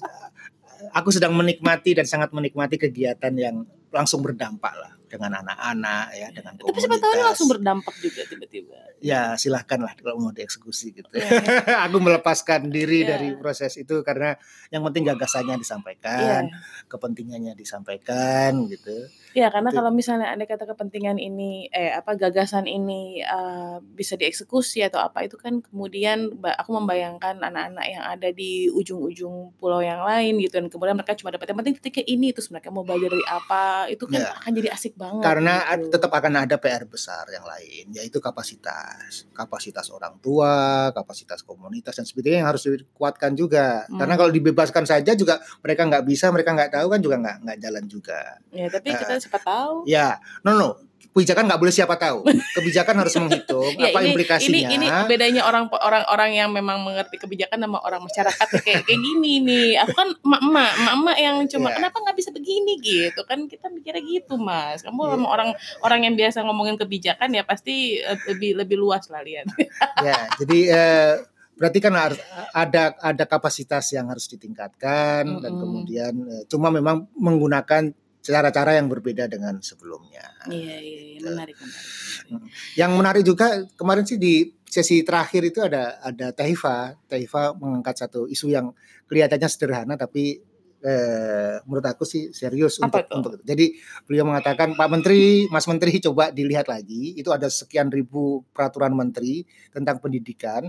Aku 0.94 1.11
sedang 1.11 1.35
menikmati 1.35 1.98
dan 1.98 2.07
sangat 2.07 2.30
menikmati 2.30 2.78
kegiatan 2.78 3.35
yang 3.35 3.66
langsung 3.90 4.22
berdampak 4.22 4.74
lah 4.74 4.92
dengan 5.14 5.31
anak-anak 5.38 6.05
ya, 6.12 6.29
dengan 6.29 6.59
Tapi 6.59 6.74
siapa 6.74 6.96
tahu 6.96 7.07
komunitas. 7.07 7.27
langsung 7.31 7.48
berdampak 7.48 7.94
juga 7.98 8.20
tiba-tiba. 8.24 8.74
Ya 8.98 9.37
silahkan 9.37 9.79
lah 9.79 9.94
kalau 9.94 10.18
mau 10.18 10.33
dieksekusi 10.33 10.90
gitu. 10.92 11.07
Iya. 11.12 11.31
aku 11.87 11.96
melepaskan 11.98 12.66
diri 12.68 13.05
Iya. 13.05 13.14
dari 13.14 13.29
proses 13.35 13.77
itu 13.77 14.03
karena 14.03 14.35
yang 14.68 14.83
penting 14.83 15.07
gagasannya 15.07 15.55
Iya. 15.55 15.62
disampaikan, 15.62 16.42
kepentingannya 16.88 17.55
disampaikan 17.55 18.66
gitu. 18.66 19.07
Ya 19.33 19.50
karena 19.50 19.68
Gitu. 19.68 19.79
kalau 19.79 19.90
misalnya 19.90 20.31
ada 20.31 20.42
kata 20.42 20.64
kepentingan 20.64 21.18
ini 21.18 21.68
eh 21.68 21.92
apa 21.92 22.14
gagasan 22.14 22.64
ini 22.64 23.20
eh, 23.20 23.77
bisa 23.92 24.14
dieksekusi 24.14 24.81
atau 24.83 24.98
apa 24.98 25.22
itu 25.22 25.37
kan 25.37 25.61
kemudian 25.61 26.33
aku 26.40 26.70
membayangkan 26.72 27.38
anak-anak 27.38 27.85
yang 27.85 28.05
ada 28.05 28.31
di 28.31 28.66
ujung-ujung 28.68 29.53
pulau 29.59 29.79
yang 29.79 30.00
lain 30.00 30.38
gitu 30.38 30.57
dan 30.57 30.66
kemudian 30.66 30.94
mereka 30.94 31.12
cuma 31.14 31.29
dapat 31.29 31.50
yang 31.50 31.59
penting 31.61 31.77
ketika 31.77 32.00
ini 32.03 32.31
terus 32.31 32.48
mereka 32.48 32.70
mau 32.70 32.83
belajar 32.83 33.11
dari 33.11 33.27
apa 33.27 33.62
itu 33.87 34.07
kan 34.07 34.16
Ya. 34.16 34.33
akan 34.33 34.50
jadi 34.55 34.68
asik 34.72 34.94
banget 34.94 35.04
Karena 35.21 35.67
ad- 35.67 35.81
gitu. 35.83 35.93
tetap 35.93 36.11
akan 36.11 36.33
ada 36.40 36.57
PR 36.57 36.85
besar 36.85 37.25
yang 37.29 37.43
lain, 37.43 37.90
yaitu 37.90 38.19
kapasitas, 38.19 39.27
kapasitas 39.31 39.88
orang 39.88 40.17
tua, 40.19 40.55
kapasitas 40.90 41.40
komunitas 41.40 41.93
dan 41.93 42.05
sebagainya 42.05 42.38
yang 42.40 42.51
harus 42.51 42.64
dikuatkan 42.64 43.33
juga. 43.33 43.85
Karena 43.87 44.14
Hmm. 44.14 44.21
kalau 44.21 44.31
dibebaskan 44.31 44.85
saja 44.85 45.12
juga 45.12 45.37
mereka 45.61 45.85
nggak 45.85 46.05
bisa, 46.05 46.29
mereka 46.29 46.53
nggak 46.53 46.73
tahu 46.73 46.87
kan 46.88 47.01
juga 47.01 47.17
nggak 47.19 47.37
nggak 47.43 47.59
jalan 47.61 47.85
juga. 47.85 48.21
ya 48.49 48.67
tapi 48.69 48.88
Eh, 48.88 48.97
kita 48.97 49.14
siapa 49.19 49.38
tahu 49.38 49.83
Ya, 49.85 50.17
no 50.40 50.55
no, 50.55 50.69
kebijakan 51.14 51.46
nggak 51.46 51.61
boleh 51.62 51.70
siapa 51.70 51.94
tahu. 51.94 52.27
Kebijakan 52.27 52.94
harus 52.98 53.14
menghitung 53.22 53.70
ya 53.79 53.94
apa 53.94 54.03
ini 54.03 54.11
implikasinya. 54.11 54.50
ini 54.50 54.74
ini 54.83 54.87
bedanya 55.07 55.46
orang 55.46 55.70
orang 55.70 56.03
orang 56.11 56.31
yang 56.35 56.50
memang 56.50 56.83
mengerti 56.83 57.22
kebijakan 57.22 57.62
sama 57.62 57.79
orang 57.87 58.03
masyarakat 58.03 58.46
kayak 58.66 58.83
kayak 58.83 58.98
gini 58.98 59.38
nih 59.38 59.79
aku 59.79 59.94
kan 59.94 60.11
emak-emak 60.11 60.70
emak-emak 60.74 61.16
yang 61.22 61.37
cuma 61.46 61.68
Iya. 61.70 61.77
kenapa 61.79 61.96
nggak 62.03 62.16
bisa 62.18 62.31
begini 62.35 62.72
gitu 62.83 63.20
kan 63.24 63.46
kita 63.46 63.70
mikirnya 63.70 64.03
gitu 64.03 64.35
mas 64.37 64.83
kamu 64.83 65.00
Iya. 65.00 65.11
sama 65.14 65.27
orang 65.31 65.50
orang 65.87 66.00
yang 66.03 66.14
biasa 66.18 66.42
ngomongin 66.42 66.74
kebijakan 66.74 67.31
ya 67.31 67.46
pasti 67.46 68.03
eh, 68.03 68.18
lebih 68.27 68.59
lebih 68.59 68.77
luas 68.77 69.07
lah 69.07 69.22
lihat 69.22 69.46
ya, 70.07 70.18
jadi 70.42 70.59
eh, 70.66 71.12
berarti 71.55 71.79
kan 71.79 71.94
harus 71.94 72.18
ada 72.50 72.98
ada 72.98 73.24
kapasitas 73.31 73.87
yang 73.94 74.11
harus 74.11 74.27
ditingkatkan 74.27 75.22
dan 75.38 75.50
Mm-mm. 75.55 75.62
kemudian 75.62 76.14
eh, 76.27 76.42
cuma 76.50 76.74
memang 76.74 77.07
menggunakan 77.14 77.94
cara-cara 78.25 78.81
yang 78.81 78.89
berbeda 78.89 79.29
dengan 79.29 79.61
sebelumnya. 79.61 80.25
iya 80.49 80.81
iya 80.81 81.01
iya, 81.15 81.19
menarik 81.21 81.57
menarik 81.61 82.49
Yang 82.73 82.93
menarik 82.97 83.25
juga 83.29 83.47
kemarin 83.77 84.05
sih 84.09 84.17
di 84.17 84.49
sesi 84.65 85.05
terakhir 85.05 85.45
itu 85.45 85.61
ada 85.61 86.01
ada 86.01 86.33
Taifa. 86.33 86.97
Taifa 87.05 87.53
mengangkat 87.55 88.01
satu 88.01 88.25
isu 88.25 88.49
yang 88.49 88.73
kelihatannya 89.07 89.49
sederhana 89.53 89.95
tapi 90.01 90.41
eh, 90.85 91.57
menurut 91.69 91.85
aku 91.85 92.05
sih 92.09 92.33
serius 92.33 92.81
Apa 92.81 92.85
untuk 92.85 93.01
itu? 93.05 93.15
untuk 93.17 93.33
itu. 93.37 93.45
Jadi 93.45 93.67
beliau 94.09 94.25
mengatakan 94.29 94.73
Pak 94.73 94.89
Menteri, 94.89 95.49
Mas 95.49 95.69
Menteri 95.69 96.01
coba 96.01 96.33
dilihat 96.33 96.69
lagi 96.69 97.17
itu 97.17 97.29
ada 97.29 97.49
sekian 97.49 97.89
ribu 97.89 98.45
peraturan 98.53 98.93
menteri 98.97 99.45
tentang 99.73 100.01
pendidikan 100.01 100.69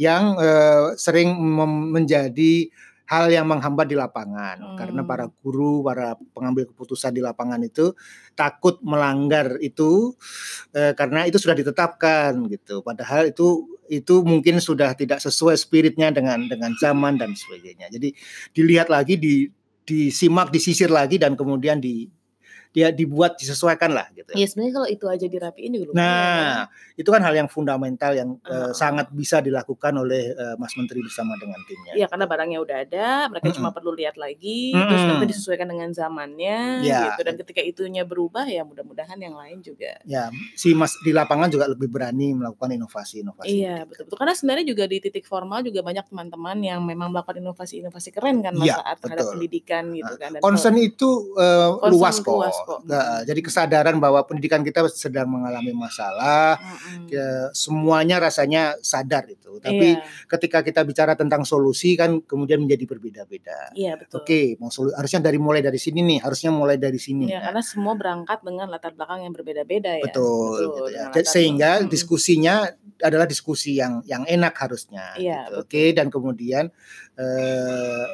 yang 0.00 0.36
eh, 0.40 0.96
sering 0.96 1.32
menjadi 1.92 2.72
hal 3.10 3.26
yang 3.26 3.50
menghambat 3.50 3.90
di 3.90 3.98
lapangan 3.98 4.78
karena 4.78 5.02
Hmm. 5.02 5.10
para 5.10 5.26
guru, 5.42 5.82
para 5.82 6.14
pengambil 6.30 6.70
keputusan 6.70 7.10
di 7.10 7.18
lapangan 7.18 7.58
itu 7.66 7.90
takut 8.38 8.78
melanggar 8.86 9.58
itu 9.58 10.14
eh, 10.78 10.94
karena 10.94 11.26
itu 11.26 11.36
sudah 11.42 11.58
ditetapkan 11.58 12.38
gitu. 12.46 12.86
Padahal 12.86 13.34
itu 13.34 13.66
itu 13.90 14.22
mungkin 14.22 14.62
sudah 14.62 14.94
tidak 14.94 15.18
sesuai 15.18 15.58
spiritnya 15.58 16.14
dengan 16.14 16.46
dengan 16.46 16.70
zaman 16.78 17.18
dan 17.18 17.34
sebagainya. 17.34 17.90
Jadi 17.90 18.14
dilihat 18.54 18.86
lagi, 18.86 19.18
di 19.18 19.50
disimak, 19.82 20.54
disisir 20.54 20.86
lagi 20.86 21.18
dan 21.18 21.34
kemudian 21.34 21.82
di 21.82 22.06
dia 22.70 22.88
dibuat 22.88 23.34
disesuaikan 23.34 23.90
lah 23.90 24.06
gitu. 24.10 24.30
ya 24.30 24.46
sebenarnya 24.46 24.74
kalau 24.74 24.88
itu 24.88 25.04
aja 25.04 25.26
dirapiin 25.26 25.70
juga 25.72 25.86
lumayan 25.90 25.98
ya. 25.98 26.06
Nah, 26.06 26.60
itu 26.94 27.08
kan 27.08 27.18
hal 27.20 27.34
yang 27.34 27.46
fundamental 27.46 28.12
yang 28.12 28.30
Ah. 28.40 28.70
eh, 28.70 28.72
sangat 28.72 29.10
bisa 29.10 29.38
dilakukan 29.38 29.90
oleh 29.92 30.30
eh, 30.32 30.54
Mas 30.54 30.72
Menteri 30.74 31.00
bersama 31.00 31.34
dengan 31.34 31.58
timnya. 31.64 31.92
Iya 31.94 32.06
karena 32.06 32.24
barangnya 32.24 32.58
udah 32.58 32.76
ada, 32.80 33.08
mereka 33.26 33.50
cuma 33.50 33.68
Mm-mm. 33.68 33.74
perlu 33.74 33.90
lihat 33.92 34.14
lagi, 34.14 34.70
terus 34.70 34.86
Mm-mm. 34.96 35.10
nanti 35.12 35.26
disesuaikan 35.28 35.66
dengan 35.66 35.90
zamannya, 35.90 36.58
Ya. 36.80 37.10
gitu. 37.10 37.20
Dan 37.22 37.34
ketika 37.36 37.60
itunya 37.60 38.02
berubah, 38.02 38.46
ya 38.46 38.62
mudah-mudahan 38.62 39.18
yang 39.18 39.34
lain 39.34 39.60
juga. 39.60 39.98
Ya, 40.04 40.30
si 40.54 40.70
Mas 40.70 40.94
di 41.00 41.10
lapangan 41.10 41.48
juga 41.48 41.66
lebih 41.66 41.86
berani 41.86 42.32
melakukan 42.32 42.70
inovasi-inovasi. 42.70 43.50
Iya 43.50 43.82
betul 43.82 44.06
betul. 44.06 44.16
Karena 44.16 44.32
sebenarnya 44.32 44.64
juga 44.64 44.84
di 44.84 44.98
titik 45.00 45.24
formal 45.24 45.60
juga 45.60 45.80
banyak 45.80 46.06
teman-teman 46.06 46.58
yang 46.60 46.80
memang 46.80 47.10
melakukan 47.10 47.40
inovasi-inovasi 47.40 48.08
keren 48.10 48.40
kan 48.40 48.54
mas 48.54 48.66
Iya, 48.66 48.76
saat 48.78 48.96
terhadap 49.00 49.26
pendidikan 49.28 49.84
gitu 49.90 50.14
kan. 50.14 50.30
Dan 50.32 50.40
Concern 50.40 50.76
itu 50.76 51.10
eh, 51.34 51.68
Concern 51.72 51.92
luas 51.92 52.16
kok. 52.20 52.34
luas 52.36 52.56
Nah, 52.84 53.22
jadi 53.22 53.40
kesadaran 53.40 53.96
bahwa 53.96 54.24
pendidikan 54.24 54.60
kita 54.60 54.86
sedang 54.88 55.28
mengalami 55.28 55.70
masalah, 55.70 56.56
Mm-mm. 56.56 57.06
ya, 57.08 57.50
semuanya 57.50 58.16
rasanya 58.18 58.76
sadar 58.80 59.28
itu. 59.28 59.58
Tapi 59.58 59.96
Iya, 59.96 60.02
ketika 60.26 60.60
kita 60.60 60.80
bicara 60.82 61.12
tentang 61.14 61.42
solusi 61.42 61.94
kan 61.94 62.22
kemudian 62.22 62.62
menjadi 62.62 62.84
berbeda-beda. 62.86 63.72
iya 63.74 63.96
betul. 63.96 64.22
Oke, 64.22 64.56
mau 64.56 64.68
solu- 64.68 64.94
harusnya 64.94 65.20
dari 65.20 65.36
mulai 65.36 65.60
dari 65.60 65.76
sini 65.76 66.00
nih, 66.00 66.18
harusnya 66.22 66.50
mulai 66.50 66.76
dari 66.76 66.96
sini. 66.96 67.28
Ya, 67.28 67.44
karena 67.44 67.62
semua 67.62 67.94
berangkat 67.94 68.40
dengan 68.40 68.66
latar 68.68 68.92
belakang 68.92 69.26
yang 69.26 69.32
berbeda-beda 69.32 70.00
ya. 70.00 70.04
Betul, 70.08 70.56
gitu 70.64 70.82
ya. 70.90 71.10
latar 71.10 71.24
Sehingga. 71.26 71.70
Mm-mm. 71.80 71.90
diskusinya 71.90 72.54
adalah 73.00 73.24
diskusi 73.24 73.80
yang 73.80 74.04
yang 74.04 74.28
enak 74.28 74.52
harusnya. 74.54 75.16
Iya, 75.16 75.48
gitu. 75.48 75.64
Oke, 75.64 75.82
dan 75.96 76.12
kemudian 76.12 76.68
eh, 77.16 78.04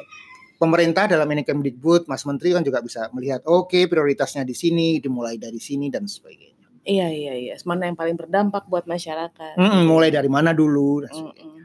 pemerintah 0.57 1.05
dalam 1.05 1.29
ini 1.31 1.45
Kemdikbud, 1.45 2.09
Mas 2.09 2.25
Menteri 2.25 2.53
kan 2.53 2.65
juga 2.65 2.81
bisa 2.81 3.07
melihat, 3.13 3.45
oke 3.45 3.77
prioritasnya 3.87 4.43
di 4.43 4.57
sini, 4.57 4.97
dimulai 4.97 5.37
dari 5.37 5.61
sini 5.61 5.87
dan 5.87 6.09
sebagainya. 6.09 6.85
Iya, 6.87 7.07
iya, 7.11 7.33
iya. 7.35 7.55
Mana 7.67 7.91
yang 7.91 7.99
paling 7.99 8.15
berdampak 8.15 8.65
buat 8.71 8.87
masyarakat. 8.87 9.59
Mm-mm, 9.59 9.83
mulai 9.85 10.07
dari 10.07 10.31
mana 10.31 10.55
dulu 10.55 11.03
dan 11.03 11.11
sebagainya. 11.11 11.45
Mm-mm. 11.51 11.56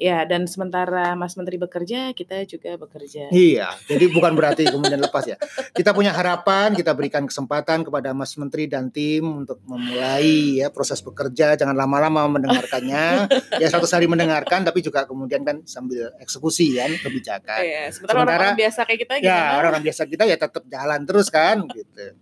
Ya, 0.00 0.24
dan 0.24 0.48
sementara 0.48 1.12
Mas 1.12 1.36
Menteri 1.36 1.60
bekerja, 1.60 2.16
kita 2.16 2.40
juga 2.48 2.72
bekerja. 2.80 3.28
Iya, 3.28 3.76
jadi 3.84 4.08
bukan 4.08 4.32
berarti 4.32 4.64
kemudian 4.64 4.96
lepas 4.96 5.28
ya. 5.28 5.36
Kita 5.76 5.92
punya 5.92 6.16
harapan, 6.16 6.72
kita 6.72 6.96
berikan 6.96 7.28
kesempatan 7.28 7.84
kepada 7.84 8.16
Mas 8.16 8.32
Menteri 8.40 8.64
dan 8.64 8.88
tim 8.88 9.44
untuk 9.44 9.60
memulai 9.68 10.64
ya 10.64 10.72
proses 10.72 11.04
bekerja, 11.04 11.52
jangan 11.52 11.76
lama-lama 11.76 12.32
mendengarkannya. 12.32 13.28
ya 13.60 13.68
satu 13.68 13.84
hari 13.84 14.08
mendengarkan, 14.08 14.64
tapi 14.64 14.80
juga 14.80 15.04
kemudian 15.04 15.44
kan 15.44 15.60
sambil 15.68 16.16
eksekusi 16.16 16.80
kan 16.80 16.88
kebijakan. 16.96 17.60
Iya, 17.60 17.92
sementara 17.92 18.24
Sementara- 18.24 18.24
orang-orang 18.24 18.56
biasa 18.56 18.80
kayak 18.88 19.00
kita 19.04 19.14
Ya 19.20 19.60
orang-orang 19.60 19.84
biasa 19.84 20.02
kita 20.08 20.24
ya 20.24 20.36
tetap 20.40 20.64
jalan 20.64 21.00
terus 21.04 21.28
kan 21.28 21.60
gitu. 21.68 22.16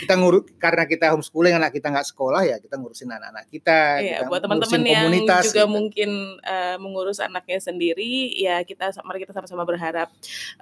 Kita 0.00 0.16
ngurus 0.16 0.48
karena 0.56 0.88
kita 0.88 1.12
homeschooling 1.12 1.52
anak 1.52 1.76
kita 1.76 1.92
nggak 1.92 2.08
sekolah 2.08 2.40
ya 2.48 2.56
kita 2.56 2.80
ngurusin 2.80 3.12
anak-anak 3.12 3.44
kita. 3.52 4.00
Iya, 4.00 4.24
kita 4.24 4.32
buat 4.32 4.40
teman-teman 4.40 4.80
yang 4.80 5.04
komunitas, 5.12 5.42
juga 5.52 5.68
gitu. 5.68 5.74
mungkin 5.76 6.10
eh, 6.40 6.76
mengurus 6.80 7.17
anaknya 7.20 7.58
sendiri, 7.58 8.34
ya 8.38 8.62
kita 8.62 8.90
mari 9.04 9.22
kita 9.22 9.34
sama-sama 9.34 9.62
berharap 9.66 10.08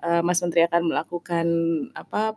eh, 0.05 0.23
Mas 0.25 0.41
Menteri 0.43 0.65
akan 0.67 0.83
melakukan 0.93 1.47
apa 1.93 2.37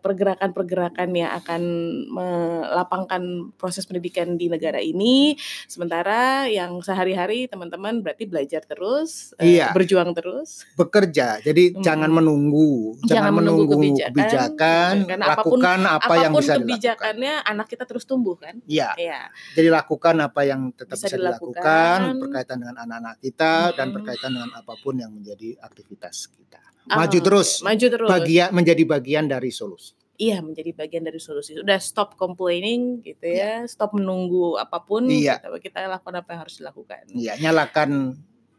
pergerakan-pergerakan 0.00 1.08
yang 1.12 1.30
akan 1.34 1.62
melapangkan 2.08 3.22
proses 3.54 3.84
pendidikan 3.84 4.34
di 4.34 4.46
negara 4.48 4.78
ini. 4.78 5.34
Sementara 5.66 6.46
yang 6.46 6.80
sehari-hari 6.80 7.46
teman-teman 7.46 8.00
berarti 8.00 8.24
belajar 8.24 8.62
terus, 8.64 9.32
eh, 9.38 9.58
Iya. 9.58 9.70
berjuang 9.72 10.14
terus. 10.14 10.66
bekerja. 10.74 11.38
Jadi 11.40 11.74
Hmm. 11.74 11.82
jangan 11.82 12.10
menunggu, 12.10 12.98
Jangan 13.04 13.30
jangan, 13.30 13.32
menunggu 13.34 13.64
kebijakan. 13.70 14.10
kebijakan, 14.10 14.94
Karena 15.04 15.24
apapun- 15.30 15.60
lakukan 15.60 15.78
apa 15.84 16.14
yang 16.16 16.32
Apa 16.32 16.34
pun 16.34 16.40
bisa 16.40 16.52
dilakukan. 16.54 16.62
kebijakannya, 16.64 17.34
anak 17.44 17.66
kita 17.68 17.84
terus 17.84 18.04
tumbuh 18.04 18.36
kan? 18.36 18.54
Iya, 18.66 18.90
Iya. 18.96 19.20
jadi 19.54 19.68
lakukan 19.70 20.16
apa 20.20 20.40
yang 20.42 20.72
tetap 20.72 20.96
Bisa 20.96 21.06
bisa, 21.06 21.16
dilakukan. 21.16 21.62
dilakukan 21.62 22.20
berkaitan 22.20 22.56
dengan 22.58 22.76
anak-anak 22.80 23.16
kita 23.20 23.52
dan 23.72 23.84
Mm-mm. 23.84 23.94
berkaitan 23.94 24.30
dengan 24.32 24.50
apa 24.52 24.74
pun 24.76 24.94
yang 24.96 25.12
menjadi 25.12 25.48
aktivitas 25.60 26.28
kita. 26.28 26.63
Maju 26.84 27.18
terus, 27.18 27.64
Maju 27.64 27.86
terus. 27.88 28.08
bagian 28.08 28.48
menjadi 28.52 28.82
bagian 28.84 29.24
dari 29.24 29.48
solusi. 29.48 29.96
Iya, 30.14 30.44
menjadi 30.44 30.70
bagian 30.70 31.02
dari 31.02 31.18
solusi. 31.18 31.58
Udah 31.58 31.80
stop 31.82 32.14
complaining 32.14 33.02
gitu 33.02 33.24
ya, 33.24 33.66
stop 33.66 33.98
menunggu 33.98 34.54
apa 34.54 34.78
pun. 34.78 35.08
Iya. 35.08 35.42
Kita, 35.42 35.58
kita 35.58 35.78
lakukan 35.90 36.22
apa 36.22 36.28
yang 36.30 36.40
harus 36.46 36.54
dilakukan. 36.60 37.02
Iya, 37.10 37.32
nyalakan 37.40 38.14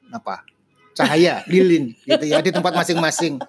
apa? 0.10 0.44
Cahaya 0.92 1.44
lilin 1.52 1.96
gitu 2.04 2.26
ya 2.26 2.42
di 2.42 2.52
tempat 2.52 2.74
masing-masing. 2.74 3.40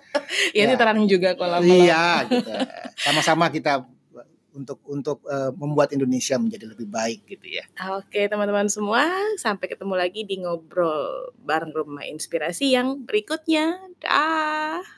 Ya, 0.55 0.67
ini 0.67 0.75
Ya. 0.75 0.79
terang 0.79 1.03
juga 1.07 1.35
kolam 1.35 1.63
Iya, 1.63 2.27
gitu. 2.29 2.51
Sama-sama 2.97 3.51
kita 3.51 3.83
untuk 4.57 4.81
untuk 4.89 5.21
eh, 5.29 5.53
membuat 5.53 5.93
Indonesia 5.93 6.41
menjadi 6.41 6.73
lebih 6.73 6.89
baik 6.89 7.29
gitu 7.29 7.61
ya. 7.61 7.65
Oke, 8.01 8.25
teman-teman 8.27 8.73
semua, 8.73 9.05
sampai 9.37 9.69
ketemu 9.69 9.95
lagi 9.95 10.25
di 10.25 10.41
ngobrol 10.41 11.37
bareng 11.45 11.77
Rumah 11.77 12.09
Inspirasi 12.09 12.73
yang 12.73 13.05
berikutnya. 13.05 13.77
Dah. 14.01 14.96